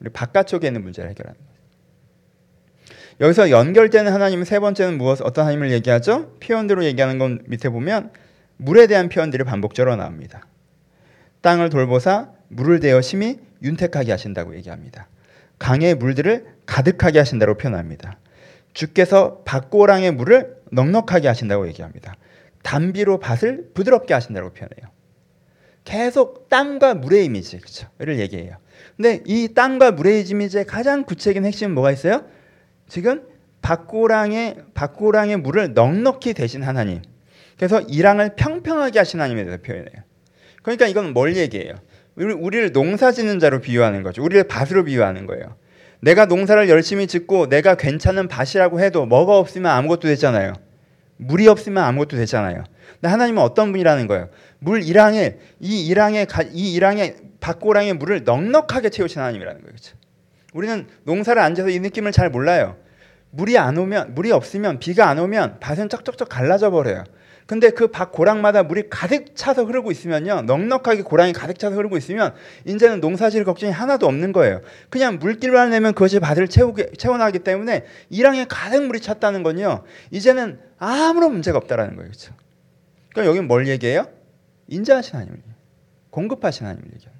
우리 0.00 0.08
바깥쪽에 0.08 0.66
있는 0.68 0.82
문제를 0.82 1.10
해결하는 1.10 1.38
거죠. 1.38 2.96
여기서 3.20 3.50
연결되는 3.50 4.10
하나님은 4.10 4.46
세 4.46 4.60
번째는 4.60 4.96
무엇 4.96 5.20
어떤 5.20 5.44
하나님을 5.44 5.72
얘기하죠? 5.72 6.38
표현대로 6.40 6.86
얘기하는 6.86 7.18
건 7.18 7.42
밑에 7.44 7.68
보면 7.68 8.12
물에 8.56 8.86
대한 8.86 9.10
표현들이 9.10 9.44
반복적으로 9.44 9.94
나옵니다. 9.96 10.46
땅을 11.42 11.68
돌보사 11.68 12.30
물을 12.48 12.80
대어 12.80 13.02
심히 13.02 13.40
윤택하게 13.62 14.10
하신다고 14.10 14.56
얘기합니다. 14.56 15.06
강의 15.58 15.94
물들을 15.94 16.46
가득하게 16.64 17.18
하신다고 17.18 17.58
표현합니다. 17.58 18.16
주께서 18.72 19.42
밭고랑의 19.44 20.12
물을 20.12 20.56
넉넉하게 20.70 21.28
하신다고 21.28 21.68
얘기합니다. 21.68 22.14
단비로 22.62 23.18
밭을 23.18 23.70
부드럽게 23.74 24.14
하신다고 24.14 24.50
표현해요. 24.50 24.90
계속 25.84 26.48
땅과 26.48 26.94
물의 26.94 27.24
이미지, 27.24 27.58
그렇죠?를 27.58 28.18
얘기해요. 28.20 28.56
근데 28.96 29.20
이 29.26 29.48
땅과 29.54 29.92
물의 29.92 30.22
이미지의 30.22 30.64
가장 30.64 31.04
구체적인 31.04 31.44
핵심은 31.44 31.74
뭐가 31.74 31.90
있어요? 31.92 32.24
지금 32.88 33.26
밭고랑의 33.62 34.56
밭고랑의 34.74 35.38
물을 35.38 35.74
넉넉히 35.74 36.34
대신 36.34 36.62
하나님. 36.62 37.02
그래서 37.56 37.80
이랑을 37.80 38.34
평평하게 38.36 38.98
하신 38.98 39.20
하나님에 39.20 39.44
대해서 39.44 39.62
표현해요. 39.62 40.02
그러니까 40.62 40.86
이건 40.86 41.12
뭘 41.12 41.36
얘기해요? 41.36 41.74
우리를 42.14 42.72
농사짓는 42.72 43.38
자로 43.38 43.60
비유하는 43.60 44.02
거죠. 44.02 44.22
우리를 44.22 44.44
밭으로 44.44 44.84
비유하는 44.84 45.26
거예요. 45.26 45.56
내가 46.00 46.26
농사를 46.26 46.68
열심히 46.68 47.06
짓고 47.06 47.48
내가 47.48 47.76
괜찮은 47.76 48.28
밭이라고 48.28 48.80
해도 48.80 49.06
뭐가 49.06 49.38
없으면 49.38 49.70
아무것도 49.70 50.08
되잖아요. 50.08 50.52
물이 51.26 51.48
없으면 51.48 51.82
아무것도 51.82 52.16
되잖아요. 52.16 52.64
근데 52.94 53.08
하나님은 53.08 53.42
어떤 53.42 53.72
분이라는 53.72 54.06
거예요? 54.06 54.28
물 54.58 54.82
일항에 54.82 55.38
이 55.60 55.86
일항에 55.86 56.26
이 56.52 56.74
일항에 56.74 57.16
밭고랑의 57.40 57.94
물을 57.94 58.24
넉넉하게 58.24 58.90
채우신 58.90 59.20
하나님이라는 59.20 59.60
거예요. 59.60 59.72
그렇죠? 59.72 59.96
우리는 60.52 60.86
농사를 61.04 61.40
앉아서 61.40 61.68
이 61.70 61.80
느낌을 61.80 62.12
잘 62.12 62.30
몰라요. 62.30 62.76
물이 63.32 63.58
안 63.58 63.76
오면 63.78 64.14
물이 64.14 64.30
없으면 64.30 64.78
비가 64.78 65.08
안 65.08 65.18
오면 65.18 65.58
밭은 65.60 65.88
쩍쩍쩍 65.88 66.28
갈라져 66.28 66.70
버려요. 66.70 67.04
근데 67.46 67.70
그 67.70 67.90
밭 67.90 68.12
고랑마다 68.12 68.62
물이 68.62 68.84
가득 68.88 69.34
차서 69.34 69.64
흐르고 69.64 69.90
있으면요. 69.90 70.42
넉넉하게 70.42 71.02
고랑이 71.02 71.32
가득 71.32 71.58
차서 71.58 71.74
흐르고 71.76 71.96
있으면 71.96 72.34
이제는 72.66 73.00
농사질 73.00 73.44
걱정이 73.44 73.72
하나도 73.72 74.06
없는 74.06 74.32
거예요. 74.32 74.60
그냥 74.90 75.18
물길만 75.18 75.70
내면 75.70 75.92
그것이 75.92 76.20
밭을 76.20 76.48
채우게, 76.48 76.92
채워나가기 76.96 77.40
때문에 77.40 77.84
이랑에 78.10 78.46
가득 78.48 78.86
물이 78.86 79.00
찼다는 79.00 79.42
건요. 79.42 79.82
이제는 80.10 80.60
아무런 80.78 81.32
문제가 81.32 81.58
없다라는 81.58 81.96
거예요. 81.96 82.10
그렇죠? 82.10 82.34
그러니까 83.10 83.30
여기 83.30 83.46
뭘 83.46 83.66
얘기해요? 83.66 84.06
인자하신 84.68 85.14
하나님을 85.14 85.40
공급하신 86.10 86.66
하나님을 86.66 86.90
거죠. 86.92 87.10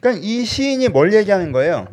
그러니까 0.00 0.22
이 0.24 0.44
시인이 0.44 0.88
뭘 0.88 1.12
얘기하는 1.14 1.52
거예요? 1.52 1.88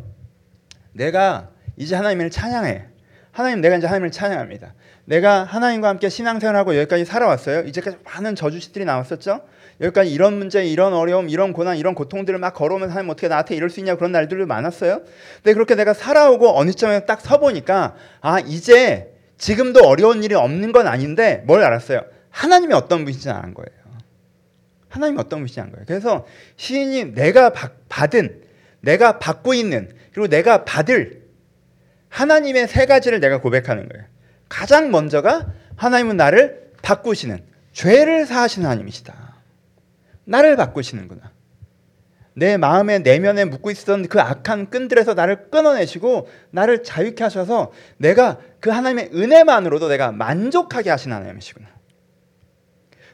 내가 0.92 1.53
이제 1.78 1.96
하나님을 1.96 2.30
찬양해. 2.30 2.86
하나님 3.32 3.62
내가 3.62 3.78
이제 3.78 3.88
하나님을 3.88 4.12
찬양합니다. 4.12 4.74
내가 5.06 5.44
하나님과 5.44 5.90
함께 5.90 6.08
신앙생활하고 6.10 6.78
여기까지 6.78 7.04
살아왔어요. 7.06 7.62
이제까지 7.62 7.98
많은 8.04 8.36
저주시들이 8.36 8.86
나왔었죠. 8.86 9.42
여기까지 9.82 10.12
이런 10.12 10.38
문제, 10.38 10.64
이런 10.64 10.94
어려움, 10.94 11.30
이런 11.30 11.52
고난, 11.52 11.78
이런 11.78 11.96
고통들을 11.96 12.38
막 12.40 12.54
걸어오면서 12.54 12.92
하나님 12.92 13.10
어떻게 13.10 13.28
나한테 13.28 13.56
이럴 13.56 13.70
수 13.70 13.80
있냐 13.80 13.96
그런 13.96 14.12
날들도 14.12 14.46
많았어요. 14.46 15.02
근데 15.38 15.54
그렇게 15.54 15.76
내가 15.76 15.94
살아오고 15.94 16.58
어느 16.58 16.72
점에 16.72 17.06
딱 17.06 17.22
서보니까 17.22 17.96
아 18.22 18.40
이제 18.40 19.14
지금도 19.38 19.82
어려운 19.82 20.24
일이 20.24 20.36
없는 20.36 20.72
건 20.72 20.88
아닌데 20.88 21.44
뭘 21.48 21.64
알았어요. 21.64 22.02
하나님이 22.30 22.74
어떤 22.74 23.04
분이신지 23.04 23.30
아는 23.30 23.54
거예요. 23.54 23.84
하나님이 24.90 25.20
어떤 25.20 25.40
분이신지 25.40 25.60
아는 25.60 25.72
거예요. 25.72 25.86
그래서 25.88 26.26
시인이 26.56 27.14
내가 27.16 27.52
받은, 27.90 28.44
내가 28.82 29.18
받고 29.18 29.56
있는, 29.56 29.90
그리고 30.12 30.28
내가 30.28 30.66
받을 30.66 31.23
하나님의 32.14 32.68
세 32.68 32.86
가지를 32.86 33.20
내가 33.20 33.42
고백하는 33.42 33.90
거예요. 33.90 34.06
가장 34.48 34.92
먼저가 34.92 35.52
하나님은 35.76 36.16
나를 36.16 36.72
바꾸시는 36.84 37.44
죄를 37.72 38.28
사하시는 38.28 38.68
하나님이시다. 38.70 39.34
나를 40.26 40.56
바꾸시는구나. 40.56 41.32
내 42.36 42.58
마음의 42.58 43.02
내면에 43.02 43.46
묻고 43.46 43.72
있었던 43.72 44.08
그 44.08 44.22
악한 44.22 44.70
끈들에서 44.70 45.16
나를 45.16 45.50
끊어내시고 45.50 46.28
나를 46.52 46.84
자유케 46.84 47.24
하셔서 47.24 47.72
내가 47.98 48.40
그 48.60 48.70
하나님의 48.70 49.10
은혜만으로도 49.14 49.88
내가 49.88 50.12
만족하게 50.12 50.92
하시는 50.92 51.16
하나님이시구나. 51.16 51.68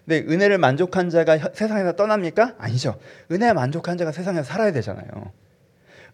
근데 0.06 0.26
은혜를 0.30 0.58
만족한 0.58 1.10
자가 1.10 1.38
세상에서 1.54 1.94
떠납니까? 1.94 2.56
아니죠. 2.58 3.00
은혜에 3.32 3.54
만족한 3.54 3.98
자가 3.98 4.12
세상에서 4.12 4.44
살아야 4.44 4.74
되잖아요. 4.74 5.06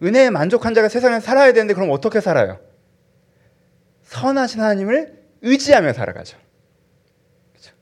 은혜에 0.02 0.30
만족한 0.30 0.74
자가 0.74 0.88
세상에서 0.88 1.24
살아야 1.24 1.52
되는데 1.52 1.74
그럼 1.74 1.90
어떻게 1.90 2.20
살아요? 2.20 2.60
선하신 4.06 4.60
하나님을 4.60 5.14
의지하며 5.42 5.92
살아가죠. 5.92 6.38
그렇죠? 7.52 7.72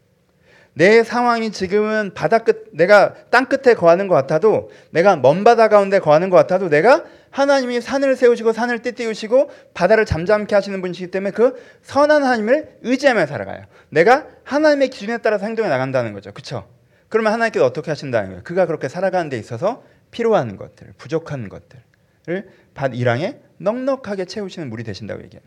내 0.72 1.04
상황이 1.04 1.52
지금은 1.52 2.12
바다 2.14 2.38
끝, 2.38 2.70
내가 2.72 3.14
땅 3.30 3.46
끝에 3.46 3.74
거하는 3.74 4.08
것 4.08 4.14
같아도, 4.14 4.70
내가 4.90 5.16
먼 5.16 5.44
바다 5.44 5.68
가운데 5.68 5.98
거하는 5.98 6.30
것 6.30 6.36
같아도, 6.36 6.68
내가 6.68 7.04
하나님이 7.30 7.80
산을 7.80 8.16
세우시고 8.16 8.52
산을 8.52 8.80
띠띠우시고 8.82 9.50
바다를 9.74 10.04
잠잠케 10.04 10.54
하시는 10.54 10.80
분이시기 10.80 11.10
때문에 11.10 11.32
그 11.32 11.60
선한 11.82 12.22
하나님을 12.22 12.78
의지하며 12.82 13.26
살아가요. 13.26 13.64
내가 13.88 14.26
하나님의 14.44 14.88
기준에 14.88 15.18
따라서 15.18 15.44
행동해 15.44 15.68
나간다는 15.68 16.12
거죠. 16.12 16.32
그렇죠? 16.32 16.68
그러면 17.08 17.32
하나님께서 17.32 17.66
어떻게 17.66 17.90
하신다는 17.90 18.28
거예요? 18.30 18.42
그가 18.44 18.66
그렇게 18.66 18.88
살아가는 18.88 19.28
데 19.28 19.38
있어서 19.38 19.82
필요한 20.12 20.56
것들, 20.56 20.94
부족한 20.96 21.48
것들을 21.48 22.48
밭 22.74 22.94
이랑에 22.94 23.40
넉넉하게 23.58 24.26
채우시는 24.26 24.70
물이 24.70 24.84
되신다고 24.84 25.22
얘기해요. 25.24 25.42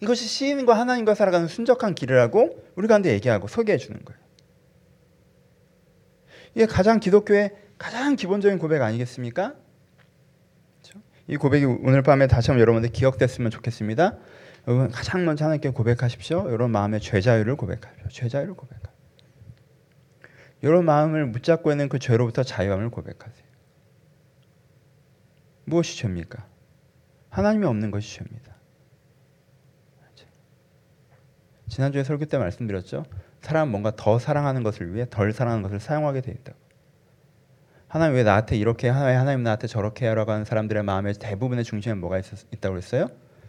이것이 0.00 0.26
시인과 0.26 0.74
하나님과 0.74 1.14
살아가는 1.14 1.46
순적한 1.46 1.94
길이라고 1.94 2.64
우리 2.74 2.88
가운데 2.88 3.12
얘기하고 3.12 3.48
소개해 3.48 3.78
주는 3.78 4.02
거예요. 4.04 4.20
이게 6.54 6.66
가장 6.66 7.00
기독교의 7.00 7.54
가장 7.78 8.16
기본적인 8.16 8.58
고백 8.58 8.82
아니겠습니까? 8.82 9.54
그렇죠? 10.80 11.00
이 11.28 11.36
고백이 11.36 11.64
오늘 11.64 12.02
밤에 12.02 12.26
다시 12.26 12.50
한번 12.50 12.60
여러분들 12.62 12.90
기억됐으면 12.90 13.50
좋겠습니다. 13.50 14.18
여러분 14.68 14.90
가장 14.90 15.24
먼저 15.24 15.44
하나님께 15.44 15.70
고백하십시오. 15.70 16.46
여러분 16.46 16.70
마음의 16.72 17.00
죄자유를 17.00 17.56
고백하십시오. 17.56 18.08
죄자유를 18.08 18.54
고백하십시오. 18.54 18.90
여러분 20.62 20.84
마음을 20.84 21.32
붙잡고 21.32 21.70
있는 21.70 21.88
그 21.88 21.98
죄로부터 21.98 22.42
자유함을 22.42 22.90
고백하세요. 22.90 23.50
무엇이 25.64 25.96
죄입니까? 25.98 26.46
하나님이 27.30 27.66
없는 27.66 27.90
것이 27.90 28.16
죄입니다. 28.16 28.49
지난주에 31.70 32.04
설교 32.04 32.26
때 32.26 32.36
말씀드렸죠. 32.36 33.04
사람은 33.40 33.70
뭔가 33.70 33.94
더 33.96 34.18
사랑하는 34.18 34.62
것을 34.62 34.92
위해 34.92 35.06
덜 35.08 35.32
사랑하는 35.32 35.62
것을 35.62 35.80
사용하게 35.80 36.20
되어 36.20 36.34
있다고. 36.34 36.58
하나님 37.86 38.16
왜 38.16 38.22
나한테 38.24 38.56
이렇게 38.56 38.88
하나님 38.88 39.18
하나님 39.18 39.42
나한테 39.42 39.66
저렇게 39.66 40.06
하라고 40.08 40.32
하는 40.32 40.44
사람들의 40.44 40.82
마음의 40.82 41.14
대부분의 41.14 41.64
중심에 41.64 41.94
뭐가 41.94 42.18
있, 42.18 42.24
있다고 42.52 42.74
그랬어요? 42.74 43.06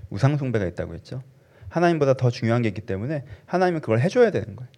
우상 0.09 0.37
숭배가 0.37 0.65
있다고 0.65 0.93
했죠. 0.93 1.21
하나님보다 1.69 2.13
더 2.13 2.29
중요한 2.29 2.61
게 2.61 2.67
있기 2.69 2.81
때문에 2.81 3.25
하나님은 3.45 3.81
그걸 3.81 3.99
해줘야 3.99 4.29
되는 4.29 4.55
거예요. 4.55 4.71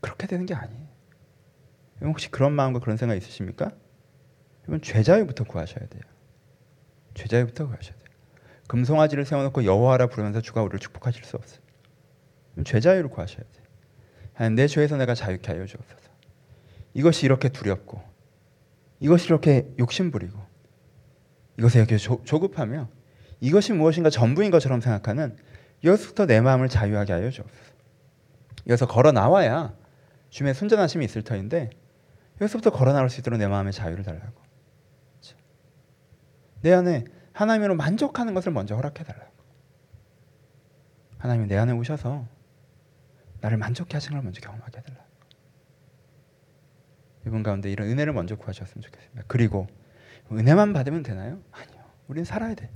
그렇게 0.00 0.26
되는 0.26 0.46
게 0.46 0.54
아니에요. 0.54 0.88
혹시 2.02 2.30
그런 2.30 2.52
마음과 2.52 2.80
그런 2.80 2.96
생각 2.96 3.14
있으십니까? 3.14 3.70
여러분 4.64 4.82
죄자유부터 4.82 5.44
구하셔야 5.44 5.86
돼요. 5.86 6.02
죄자유부터 7.14 7.66
구하셔야 7.66 7.94
돼요. 7.94 8.09
금송아지를 8.70 9.24
세워놓고 9.24 9.64
여호와라 9.64 10.06
부르면서 10.06 10.40
주가 10.40 10.62
우리를 10.62 10.78
축복하실 10.78 11.24
수 11.24 11.36
없어요. 11.36 11.58
죄 12.64 12.78
자유를 12.78 13.10
구하셔야 13.10 13.42
돼요. 13.42 13.64
하나님 14.32 14.54
내 14.54 14.68
죄에서 14.68 14.96
내가 14.96 15.12
자유케 15.12 15.50
하여 15.50 15.66
주옵소서. 15.66 16.00
이것이 16.94 17.26
이렇게 17.26 17.48
두렵고 17.48 18.00
이것이 19.00 19.26
이렇게 19.26 19.68
욕심부리고 19.80 20.38
이것에 21.58 21.80
이렇게 21.80 21.96
조, 21.96 22.22
조급하며 22.22 22.88
이것이 23.40 23.72
무엇인가 23.72 24.08
전부인 24.08 24.52
것처럼 24.52 24.80
생각하는 24.80 25.36
여기서부터 25.82 26.26
내 26.26 26.40
마음을 26.40 26.68
자유하게 26.68 27.12
하여 27.12 27.28
주옵소서. 27.28 27.72
여기서 28.68 28.86
걸어 28.86 29.10
나와야 29.10 29.74
주님의 30.28 30.54
순전하심이 30.54 31.04
있을 31.04 31.22
터인데 31.22 31.70
여기서부터 32.40 32.70
걸어 32.70 32.92
나올 32.92 33.10
수 33.10 33.18
있도록 33.18 33.40
내 33.40 33.48
마음의 33.48 33.72
자유를 33.72 34.04
달라고. 34.04 34.40
그렇죠? 35.18 35.36
내 36.60 36.72
안에 36.72 37.04
하나님으로 37.40 37.74
만족하는 37.74 38.34
것을 38.34 38.52
먼저 38.52 38.74
허락해 38.76 39.02
달라고. 39.02 39.32
하나님이 41.16 41.46
내 41.46 41.56
안에 41.56 41.72
오셔서 41.72 42.26
나를 43.40 43.56
만족해 43.56 43.94
하시는 43.94 44.14
걸 44.14 44.22
먼저 44.22 44.42
경험하게 44.42 44.78
해 44.78 44.82
달라고. 44.82 45.04
이분 47.26 47.42
가운데 47.42 47.72
이런 47.72 47.88
은혜를 47.88 48.12
먼저 48.12 48.36
구하셨으면 48.36 48.82
좋겠습니다. 48.82 49.24
그리고 49.26 49.66
은혜만 50.30 50.74
받으면 50.74 51.02
되나요? 51.02 51.40
아니요. 51.50 51.82
우리는 52.08 52.26
살아야 52.26 52.54
돼. 52.54 52.70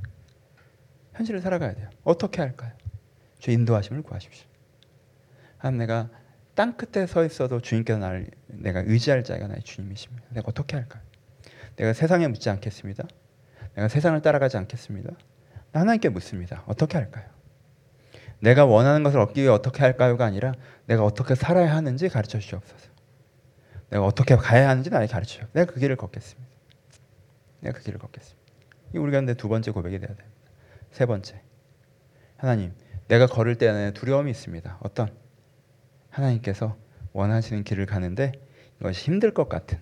현실을 1.12 1.42
살아가야 1.42 1.74
돼요. 1.74 1.90
어떻게 2.02 2.40
할까요? 2.40 2.72
주 3.40 3.50
인도하심을 3.50 4.02
구하십시오. 4.02 4.46
하나님 5.58 5.80
내가 5.80 6.08
땅 6.54 6.78
끝에 6.78 7.06
서 7.06 7.22
있어도 7.26 7.60
주님께서 7.60 7.98
나를 7.98 8.30
내가 8.46 8.82
의지할 8.86 9.24
자가 9.24 9.46
나의 9.46 9.62
주님이십니다. 9.62 10.26
내가 10.30 10.46
어떻게 10.48 10.76
할까요? 10.76 11.02
내가 11.76 11.92
세상에 11.92 12.28
묻지 12.28 12.48
않겠습니다. 12.48 13.04
내가 13.74 13.88
세상을 13.88 14.20
따라가지 14.22 14.56
않겠습니다. 14.56 15.12
하나님께 15.72 16.08
묻습니다. 16.08 16.62
어떻게 16.66 16.98
할까요? 16.98 17.24
내가 18.40 18.64
원하는 18.64 19.02
것을 19.02 19.20
얻기 19.20 19.40
위해 19.40 19.50
어떻게 19.50 19.82
할까요가 19.82 20.24
아니라 20.24 20.52
내가 20.86 21.04
어떻게 21.04 21.34
살아야 21.34 21.74
하는지 21.74 22.08
가르쳐 22.08 22.38
주시옵소서. 22.38 22.90
내가 23.90 24.04
어떻게 24.04 24.36
가야 24.36 24.68
하는지 24.68 24.90
나에게 24.90 25.12
가르쳐 25.12 25.34
주옵소서. 25.34 25.52
내가 25.52 25.72
그 25.72 25.80
길을 25.80 25.96
걷겠습니다. 25.96 26.50
내가 27.60 27.78
그 27.78 27.84
길을 27.84 27.98
걷겠습니다. 27.98 28.42
이 28.94 28.98
우리 28.98 29.10
가운데 29.10 29.34
두 29.34 29.48
번째 29.48 29.70
고백이 29.70 29.98
돼야 29.98 30.08
됩니다. 30.08 30.28
세 30.92 31.06
번째. 31.06 31.40
하나님, 32.36 32.72
내가 33.08 33.26
걸을 33.26 33.56
때에 33.56 33.92
두려움이 33.92 34.30
있습니다. 34.30 34.78
어떤? 34.80 35.08
하나님께서 36.10 36.76
원하시는 37.12 37.64
길을 37.64 37.86
가는데 37.86 38.32
이것이 38.80 39.04
힘들 39.04 39.32
것 39.32 39.48
같은, 39.48 39.78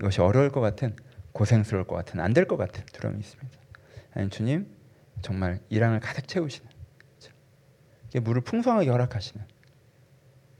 이것이 0.00 0.20
어려울 0.20 0.50
것 0.50 0.60
같은, 0.60 0.96
고생스러울 1.36 1.86
것 1.86 1.96
같은, 1.96 2.18
안 2.20 2.32
될 2.32 2.46
것 2.46 2.56
같은 2.56 2.82
두려움이 2.86 3.20
있습니다. 3.20 3.58
하나님 4.10 4.30
주님, 4.30 4.76
정말 5.20 5.60
이랑을 5.68 6.00
가득 6.00 6.26
채우시는, 6.26 6.70
물을 8.22 8.40
풍성하게 8.40 8.88
허락하시는 8.88 9.46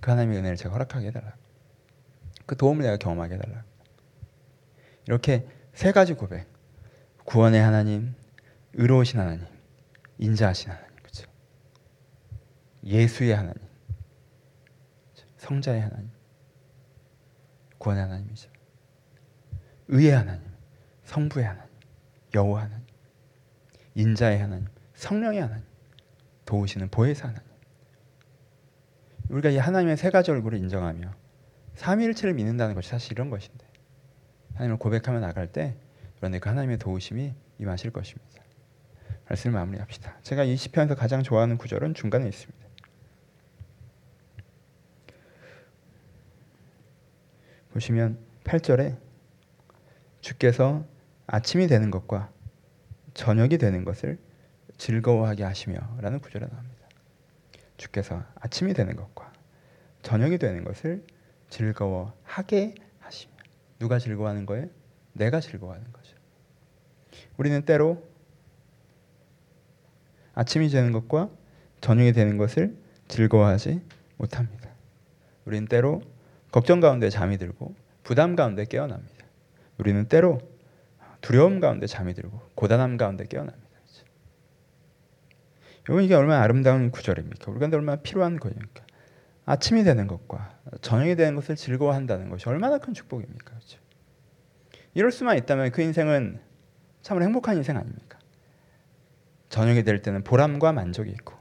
그 0.00 0.10
하나님의 0.10 0.38
은혜를 0.38 0.56
제가 0.56 0.74
허락하게 0.74 1.06
해달라. 1.06 1.34
그 2.44 2.54
도움을 2.56 2.82
내가 2.82 2.98
경험하게 2.98 3.36
해달라. 3.36 3.64
이렇게 5.06 5.48
세 5.72 5.92
가지 5.92 6.12
고백. 6.12 6.46
구원의 7.24 7.60
하나님, 7.60 8.14
의로우신 8.74 9.18
하나님, 9.18 9.46
인자하신 10.18 10.70
하나님, 10.70 10.96
그렇죠? 10.96 11.26
예수의 12.84 13.34
하나님, 13.34 13.56
성자의 15.38 15.80
하나님, 15.80 16.10
구원의 17.78 18.04
하나님이죠. 18.04 18.50
의의 19.88 20.12
하나님, 20.12 20.45
성부의 21.06 21.46
하나님, 21.46 21.70
여호와 22.34 22.62
하나님, 22.62 22.84
인자의 23.94 24.38
하나님, 24.38 24.66
성령의 24.94 25.40
하나님, 25.40 25.64
도우시는 26.44 26.88
보혜사 26.90 27.28
하나님. 27.28 27.46
우리가 29.30 29.50
이 29.50 29.56
하나님의 29.56 29.96
세 29.96 30.10
가지 30.10 30.30
얼굴을 30.30 30.58
인정하며 30.58 31.12
삼위일체를 31.74 32.34
믿는다는 32.34 32.74
것이 32.74 32.90
사실 32.90 33.12
이런 33.12 33.30
것인데 33.30 33.66
하나님을 34.54 34.78
고백하며 34.78 35.20
나갈 35.20 35.50
때 35.50 35.76
그런데 36.16 36.38
그 36.38 36.48
하나님의 36.48 36.78
도우심이 36.78 37.34
임하실 37.58 37.92
것입니다. 37.92 38.42
말씀을 39.28 39.58
마무리합시다. 39.58 40.18
제가 40.22 40.44
이 40.44 40.56
시편에서 40.56 40.94
가장 40.94 41.22
좋아하는 41.22 41.58
구절은 41.58 41.94
중간에 41.94 42.28
있습니다. 42.28 42.66
보시면 47.72 48.18
8절에 48.44 48.96
주께서 50.20 50.86
아침이 51.26 51.66
되는 51.66 51.90
것과 51.90 52.30
저녁이 53.14 53.58
되는 53.58 53.84
것을 53.84 54.18
즐거워하게 54.78 55.44
하시며라는 55.44 56.20
구절이 56.20 56.46
나옵니다. 56.46 56.76
주께서 57.76 58.22
아침이 58.36 58.74
되는 58.74 58.94
것과 58.96 59.32
저녁이 60.02 60.38
되는 60.38 60.64
것을 60.64 61.04
즐거워하게 61.50 62.74
하시며 63.00 63.32
누가 63.78 63.98
즐거워하는 63.98 64.46
거예요? 64.46 64.68
내가 65.12 65.40
즐거워하는 65.40 65.92
거죠. 65.92 66.16
우리는 67.36 67.62
때로 67.62 68.06
아침이 70.34 70.68
되는 70.68 70.92
것과 70.92 71.30
저녁이 71.80 72.12
되는 72.12 72.36
것을 72.36 72.76
즐거워하지 73.08 73.80
못합니다. 74.16 74.70
우리는 75.44 75.66
때로 75.66 76.02
걱정 76.50 76.80
가운데 76.80 77.10
잠이 77.10 77.38
들고 77.38 77.74
부담 78.02 78.36
가운데 78.36 78.64
깨어납니다. 78.64 79.26
우리는 79.78 80.06
때로 80.08 80.40
두려움 81.26 81.58
가운데 81.58 81.88
잠이 81.88 82.14
들고 82.14 82.40
고단함 82.54 82.96
가운데 82.96 83.24
깨어납니다. 83.26 83.66
여러분 85.88 86.04
이게 86.04 86.14
얼마나 86.14 86.42
아름다운 86.42 86.92
구절입니까? 86.92 87.50
우리가 87.50 87.76
얼마나 87.76 88.00
필요한 88.00 88.38
거니까. 88.38 88.84
아침이 89.44 89.82
되는 89.82 90.06
것과 90.06 90.56
저녁이 90.82 91.16
되는 91.16 91.34
것을 91.34 91.56
즐거워한다는 91.56 92.28
것이 92.28 92.48
얼마나 92.48 92.78
큰 92.78 92.94
축복입니까? 92.94 93.44
그렇죠? 93.44 93.80
이럴 94.94 95.10
수만 95.10 95.36
있다면 95.36 95.72
그 95.72 95.82
인생은 95.82 96.40
참으로 97.02 97.24
행복한 97.24 97.56
인생 97.56 97.76
아닙니까? 97.76 98.20
저녁이 99.48 99.82
될 99.82 100.02
때는 100.02 100.22
보람과 100.22 100.72
만족이 100.72 101.10
있고 101.10 101.34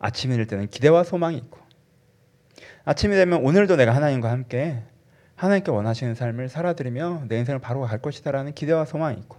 아침이 0.00 0.34
될 0.34 0.48
때는 0.48 0.66
기대와 0.66 1.04
소망이 1.04 1.36
있고 1.36 1.60
아침이 2.84 3.14
되면 3.14 3.44
오늘도 3.44 3.76
내가 3.76 3.94
하나님과 3.94 4.32
함께 4.32 4.82
하나님께 5.36 5.70
원하시는 5.70 6.14
삶을 6.14 6.48
살아드리며 6.48 7.24
내 7.28 7.38
인생을 7.38 7.60
바로 7.60 7.82
갈 7.82 7.98
것이다라는 8.00 8.54
기대와 8.54 8.84
소망이 8.84 9.18
있고 9.20 9.38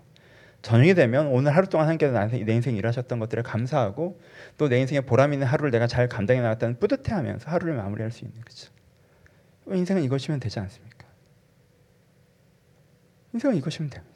저녁이 0.62 0.96
되면 0.96 1.28
오늘 1.28 1.56
하루 1.56 1.68
동안 1.68 1.86
하나님께서 1.88 2.44
내 2.44 2.54
인생 2.54 2.76
일하셨던 2.76 3.20
것들을 3.20 3.44
감사하고 3.44 4.20
또 4.58 4.68
내 4.68 4.80
인생의 4.80 5.06
보람 5.06 5.32
있는 5.32 5.46
하루를 5.46 5.72
내가 5.72 5.86
잘 5.88 6.10
감당해 6.10 6.42
나갔다는 6.42 6.80
뿌듯해하면서 6.80 7.50
하루를 7.50 7.76
마무리할 7.76 8.12
수 8.12 8.26
있는 8.26 8.42
거죠. 8.42 8.72
인생은 9.68 10.04
이것이면 10.04 10.40
되지 10.40 10.60
않습니까? 10.60 11.06
인생은 13.34 13.56
이것이면 13.58 13.90
됩니다. 13.90 14.16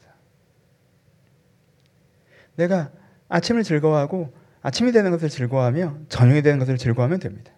내가 2.55 2.91
아침을 3.29 3.63
즐거워하고 3.63 4.33
아침이 4.61 4.91
되는 4.91 5.11
것을 5.11 5.29
즐거워하며 5.29 5.97
저녁이 6.09 6.41
되는 6.41 6.59
것을 6.59 6.77
즐거워하면 6.77 7.19
됩니다. 7.19 7.51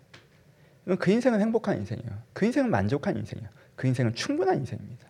그 0.99 1.11
인생은 1.11 1.39
행복한 1.39 1.77
인생이에요. 1.77 2.09
그 2.33 2.45
인생은 2.45 2.69
만족한 2.69 3.15
인생이에요. 3.17 3.49
그 3.75 3.87
인생은 3.87 4.13
충분한 4.13 4.57
인생입니다. 4.57 5.09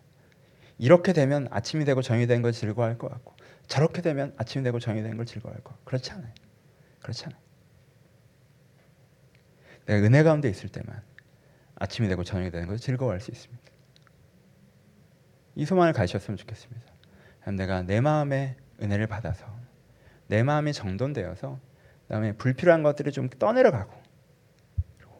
이렇게 0.77 1.13
되면 1.13 1.47
아침이 1.51 1.85
되고 1.85 2.01
저녁이 2.01 2.27
되는 2.27 2.41
걸 2.41 2.51
즐거워할 2.51 2.97
것 2.97 3.09
같고 3.09 3.35
저렇게 3.67 4.01
되면 4.01 4.33
아침이 4.37 4.63
되고 4.63 4.79
저녁이 4.79 5.03
되는 5.03 5.17
걸 5.17 5.25
즐거워할 5.25 5.63
것 5.63 5.71
같고 5.71 5.85
그렇지 5.85 6.11
않아요. 6.11 6.33
그렇지 7.01 7.25
않아요. 7.25 7.39
내가 9.85 10.05
은혜 10.05 10.23
가운데 10.23 10.49
있을 10.49 10.69
때만 10.69 11.01
아침이 11.75 12.07
되고 12.07 12.23
저녁이 12.23 12.51
되는 12.51 12.67
것을 12.67 12.79
즐거워할 12.79 13.19
수 13.19 13.31
있습니다. 13.31 13.63
이 15.55 15.65
소망을 15.65 15.93
가지셨으면 15.93 16.37
좋겠습니다. 16.37 16.91
내가 17.57 17.81
내 17.81 18.01
마음의 18.01 18.55
은혜를 18.81 19.07
받아서 19.07 19.45
내 20.27 20.43
마음이 20.43 20.73
정돈되어서 20.73 21.59
그다음에 22.03 22.33
불필요한 22.33 22.83
것들이 22.83 23.11
좀 23.11 23.29
떠내려 23.29 23.71
가고 23.71 24.00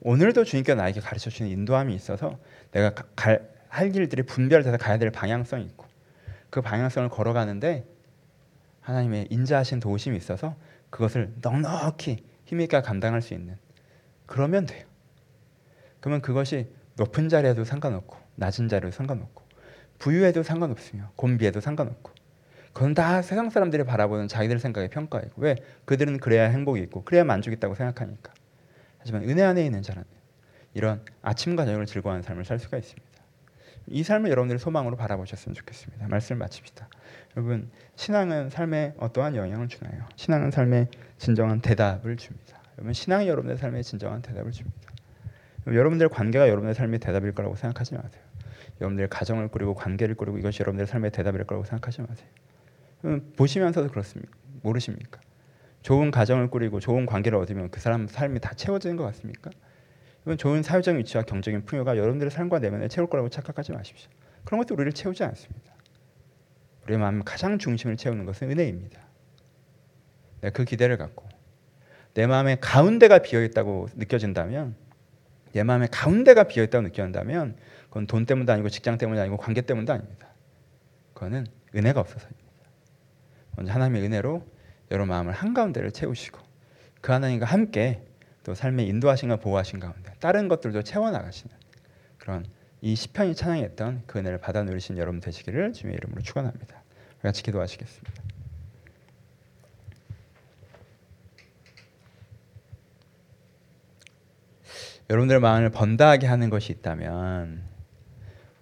오늘도 0.02 0.44
주님께서 0.44 0.76
나에게 0.76 1.00
가르쳐 1.00 1.30
주시는 1.30 1.52
인도함이 1.52 1.94
있어서 1.96 2.40
내가 2.72 2.94
갈, 3.16 3.50
할 3.70 3.92
길들이 3.92 4.24
분별돼서 4.24 4.78
가야 4.78 4.98
될 4.98 5.12
방향성이 5.12 5.64
있고 5.66 5.86
그 6.50 6.62
방향성을 6.62 7.10
걸어가는데 7.10 7.86
하나님의 8.82 9.28
인자하신 9.30 9.80
도우심이 9.80 10.18
있어서 10.18 10.56
그것을 10.90 11.34
넉넉히 11.42 12.26
힘있게 12.46 12.82
감당할 12.82 13.22
수 13.22 13.34
있는 13.34 13.58
그러면 14.26 14.66
돼요. 14.66 14.86
그러면 16.00 16.22
그것이 16.22 16.68
높은 16.98 17.30
자리에도 17.30 17.64
상관없고 17.64 18.18
낮은 18.36 18.68
자리에도 18.68 18.94
상관없고 18.96 19.44
부유해도 20.00 20.42
상관없으며 20.42 21.12
곤비해도 21.16 21.62
상관없고 21.62 22.12
그건 22.74 22.94
다 22.94 23.22
세상 23.22 23.50
사람들이 23.50 23.84
바라보는 23.84 24.28
자기들 24.28 24.58
생각의 24.60 24.90
평가이고 24.90 25.34
왜 25.38 25.56
그들은 25.86 26.18
그래야 26.18 26.50
행복이 26.50 26.82
있고 26.82 27.04
그래야 27.04 27.24
만족이 27.24 27.58
있다고 27.58 27.76
생각하니까 27.76 28.34
하지만 29.02 29.28
은혜 29.28 29.44
안에 29.44 29.66
있는 29.66 29.82
자는 29.82 30.04
이런 30.74 31.04
아침과 31.22 31.66
저녁을 31.66 31.86
즐거워하는 31.86 32.24
삶을 32.24 32.46
살 32.46 32.60
수가 32.60 32.78
있습니다. 32.78 33.12
이 33.88 34.04
삶을 34.04 34.30
여러분들이 34.30 34.60
소망으로 34.60 34.96
바라보셨으면 34.96 35.56
좋겠습니다. 35.56 36.08
말씀을 36.08 36.40
마칩시다. 36.40 36.88
여러분 37.36 37.70
신앙은 37.96 38.50
삶에 38.50 38.94
어떠한 38.98 39.36
영향을 39.36 39.68
주나요? 39.68 40.06
신앙은 40.16 40.52
삶에 40.52 40.88
진정한 41.18 41.62
대답을 41.62 42.16
줍니다. 42.18 42.62
여러분 42.78 42.94
신앙이 42.94 43.28
여러분의 43.28 43.58
삶에 43.58 43.82
진정한 43.82 44.22
대답을 44.22 44.52
줍니다. 44.52 44.78
여러분들 45.68 46.10
관계가 46.10 46.48
여러분의 46.48 46.76
삶의 46.76 47.00
대답일 47.00 47.34
거라고 47.34 47.56
생각하지 47.56 47.96
마세요. 47.96 48.24
여러분들 48.80 49.08
가정을 49.10 49.48
꾸리고 49.50 49.76
관계를 49.76 50.16
꾸리고 50.16 50.38
이것이 50.38 50.62
여러분들 50.62 50.88
삶의 50.88 51.12
대답일 51.12 51.44
거라고 51.46 51.66
생각하지 51.66 52.02
마세요. 52.02 53.20
보시면서도 53.36 53.90
그렇습니까? 53.90 54.38
모르십니까? 54.62 55.20
좋은 55.82 56.12
가정을 56.12 56.50
꾸리고 56.50 56.80
좋은 56.80 57.06
관계를 57.06 57.38
얻으면 57.40 57.70
그 57.70 57.80
사람 57.80 58.08
삶이 58.08 58.40
다 58.40 58.54
채워지는 58.54 58.98
것 58.98 59.04
같습니까? 59.06 59.50
이건 60.24 60.38
좋은 60.38 60.62
사회적 60.62 60.98
위치와 60.98 61.24
경적인 61.24 61.66
풍요가 61.66 61.98
여러분들의 61.98 62.30
삶과 62.30 62.60
내면을 62.60 62.90
채울 62.90 63.10
거라고 63.10 63.30
착각하지 63.30 63.72
마십시오. 63.72 64.10
그런 64.44 64.60
것도 64.60 64.76
우리를 64.76 64.92
채우지 64.94 65.24
않습니다. 65.24 65.74
우리의 66.84 67.00
마음 67.00 67.24
가장 67.24 67.58
중심을 67.58 67.98
채우는 67.98 68.26
것은 68.26 68.52
은혜입니다. 68.52 69.02
그 70.54 70.66
기대를 70.66 70.98
갖고 70.98 71.28
내 72.14 72.28
마음의 72.28 72.60
가운데가 72.62 73.20
비어 73.20 73.44
있다고 73.44 73.88
느껴진다면 73.96 74.76
내 75.54 75.64
마음의 75.64 75.90
가운데가 75.92 76.44
비어 76.44 76.64
있다고 76.64 76.88
느껴진다면 76.88 77.56
그건 77.88 78.08
돈 78.08 78.26
때문도 78.26 78.52
아니고 78.52 78.70
직장 78.70 78.98
때문도 78.98 79.22
아니고 79.22 79.38
관계 79.38 79.62
때문도 79.62 79.94
아닙니다. 79.94 80.28
그거는 81.14 81.46
은혜가 81.76 82.00
없어서입니다. 82.00 82.42
먼저 83.56 83.72
하나님의 83.74 84.04
은혜로 84.04 84.44
여러 84.92 85.06
마음을 85.06 85.34
한 85.34 85.54
가운데를 85.54 85.92
채우시고 85.92 86.40
그 87.00 87.12
하나님과 87.12 87.46
함께 87.46 88.04
또 88.44 88.54
삶의 88.54 88.88
인도하신과 88.88 89.38
보호하신 89.38 89.80
가운데 89.80 90.14
다른 90.20 90.48
것들도 90.48 90.84
채워 90.84 91.12
나가시는 91.12 91.56
그런 92.18 92.46
이 92.82 92.96
시편이 92.96 93.36
찬양했던 93.36 94.04
그 94.08 94.20
은혜를 94.20 94.40
받아 94.40 94.64
누리신 94.64 94.98
여러분 94.98 95.20
되시기를 95.20 95.74
주님의 95.74 95.98
이름으로 95.98 96.22
축원합니다. 96.22 96.82
같이 97.22 97.44
기도하시겠습니다. 97.44 98.12
여러분들 105.10 105.40
마음을 105.40 105.70
번다하게 105.70 106.26
하는 106.26 106.50
것이 106.50 106.72
있다면 106.72 107.64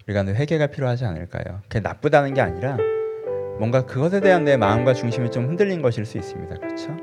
우리가 0.06 0.26
회개가 0.26 0.66
필요하지 0.66 1.04
않을까요? 1.04 1.60
그게 1.62 1.80
나쁘다는 1.80 2.34
게 2.34 2.40
아니라 2.40 2.76
뭔가 3.60 3.84
그것에 3.84 4.20
대한 4.20 4.44
내 4.44 4.56
마음과 4.56 4.94
중심이 4.94 5.30
좀 5.30 5.46
흔들린 5.46 5.82
것일 5.82 6.06
수 6.06 6.16
있습니다. 6.16 6.56
그렇죠? 6.56 6.96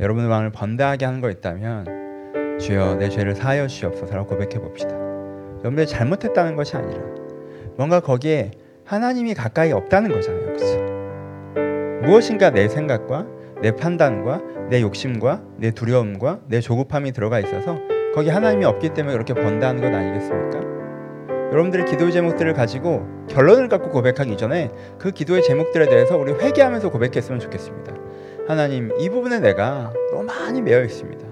여러분의 0.00 0.28
마음을 0.28 0.50
번다하게 0.50 1.04
하는 1.04 1.20
거 1.20 1.30
있다면 1.30 2.58
주여 2.58 2.96
내 2.96 3.08
죄를 3.08 3.36
사하여 3.36 3.68
주시옵소서라고 3.68 4.30
고백해 4.30 4.60
봅시다. 4.60 4.90
여러분들 5.58 5.86
잘못했다는 5.86 6.56
것이 6.56 6.76
아니라 6.76 7.00
뭔가 7.76 8.00
거기에 8.00 8.50
하나님이 8.84 9.34
가까이 9.34 9.70
없다는 9.70 10.10
거잖아요. 10.10 10.44
그렇죠? 10.44 12.04
무엇인가 12.04 12.50
내 12.50 12.68
생각과 12.68 13.24
내 13.62 13.70
판단과 13.70 14.42
내 14.70 14.82
욕심과 14.82 15.44
내 15.58 15.70
두려움과 15.70 16.40
내 16.48 16.60
조급함이 16.60 17.12
들어가 17.12 17.38
있어서 17.38 17.78
거기 18.12 18.28
하나님이 18.28 18.64
없기 18.64 18.92
때문에 18.92 19.12
그렇게 19.12 19.34
번다는 19.34 19.80
것 19.80 19.96
아니겠습니까? 19.96 20.77
여러분들의 21.50 21.86
기도의 21.86 22.12
제목들을 22.12 22.52
가지고 22.52 23.06
결론을 23.28 23.68
갖고 23.68 23.88
고백하기 23.90 24.36
전에 24.36 24.70
그 24.98 25.10
기도의 25.10 25.42
제목들에 25.42 25.88
대해서 25.88 26.16
우리 26.16 26.32
회개하면서 26.32 26.90
고백했으면 26.90 27.40
좋겠습니다. 27.40 27.94
하나님, 28.46 28.92
이 28.98 29.08
부분에 29.08 29.40
내가 29.40 29.92
너무 30.10 30.24
많이 30.24 30.60
매여 30.60 30.82
있습니다. 30.82 31.26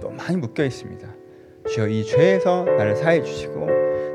너무 0.00 0.16
많이 0.16 0.36
묶여 0.36 0.64
있습니다. 0.64 1.08
주여 1.68 1.88
이 1.88 2.04
죄에서 2.04 2.64
나를 2.64 2.96
사해 2.96 3.22
주시고 3.22 3.66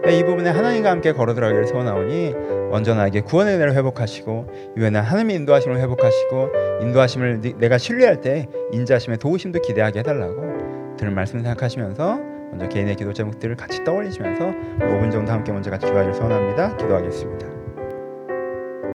이 0.09 0.23
부분에 0.23 0.49
하나님과 0.49 0.89
함께 0.89 1.11
걸어 1.11 1.33
들어가기를 1.33 1.67
소원하오니 1.67 2.33
먼저 2.71 2.95
나에게 2.95 3.21
구원의 3.21 3.55
은혜를 3.55 3.75
회복하시고 3.75 4.73
이후에는 4.77 5.01
하나님의 5.01 5.35
인도하심을 5.35 5.79
회복하시고 5.79 6.49
인도하심을 6.81 7.41
내가 7.59 7.77
신뢰할 7.77 8.21
때 8.21 8.47
인자하심의 8.71 9.19
도우심도 9.19 9.61
기대하게 9.61 9.99
해달라고 9.99 10.95
들은 10.97 11.13
말씀 11.13 11.39
생각하시면서 11.41 12.30
먼저 12.51 12.67
개인의 12.67 12.95
기도 12.95 13.13
제목들을 13.13 13.55
같이 13.55 13.83
떠올리시면서 13.83 14.45
5분 14.79 15.11
정도 15.11 15.31
함께 15.31 15.51
먼저 15.51 15.69
같이 15.71 15.85
기도하기를 15.85 16.13
소원합니다. 16.13 16.77
기도하겠습니다. 16.77 17.50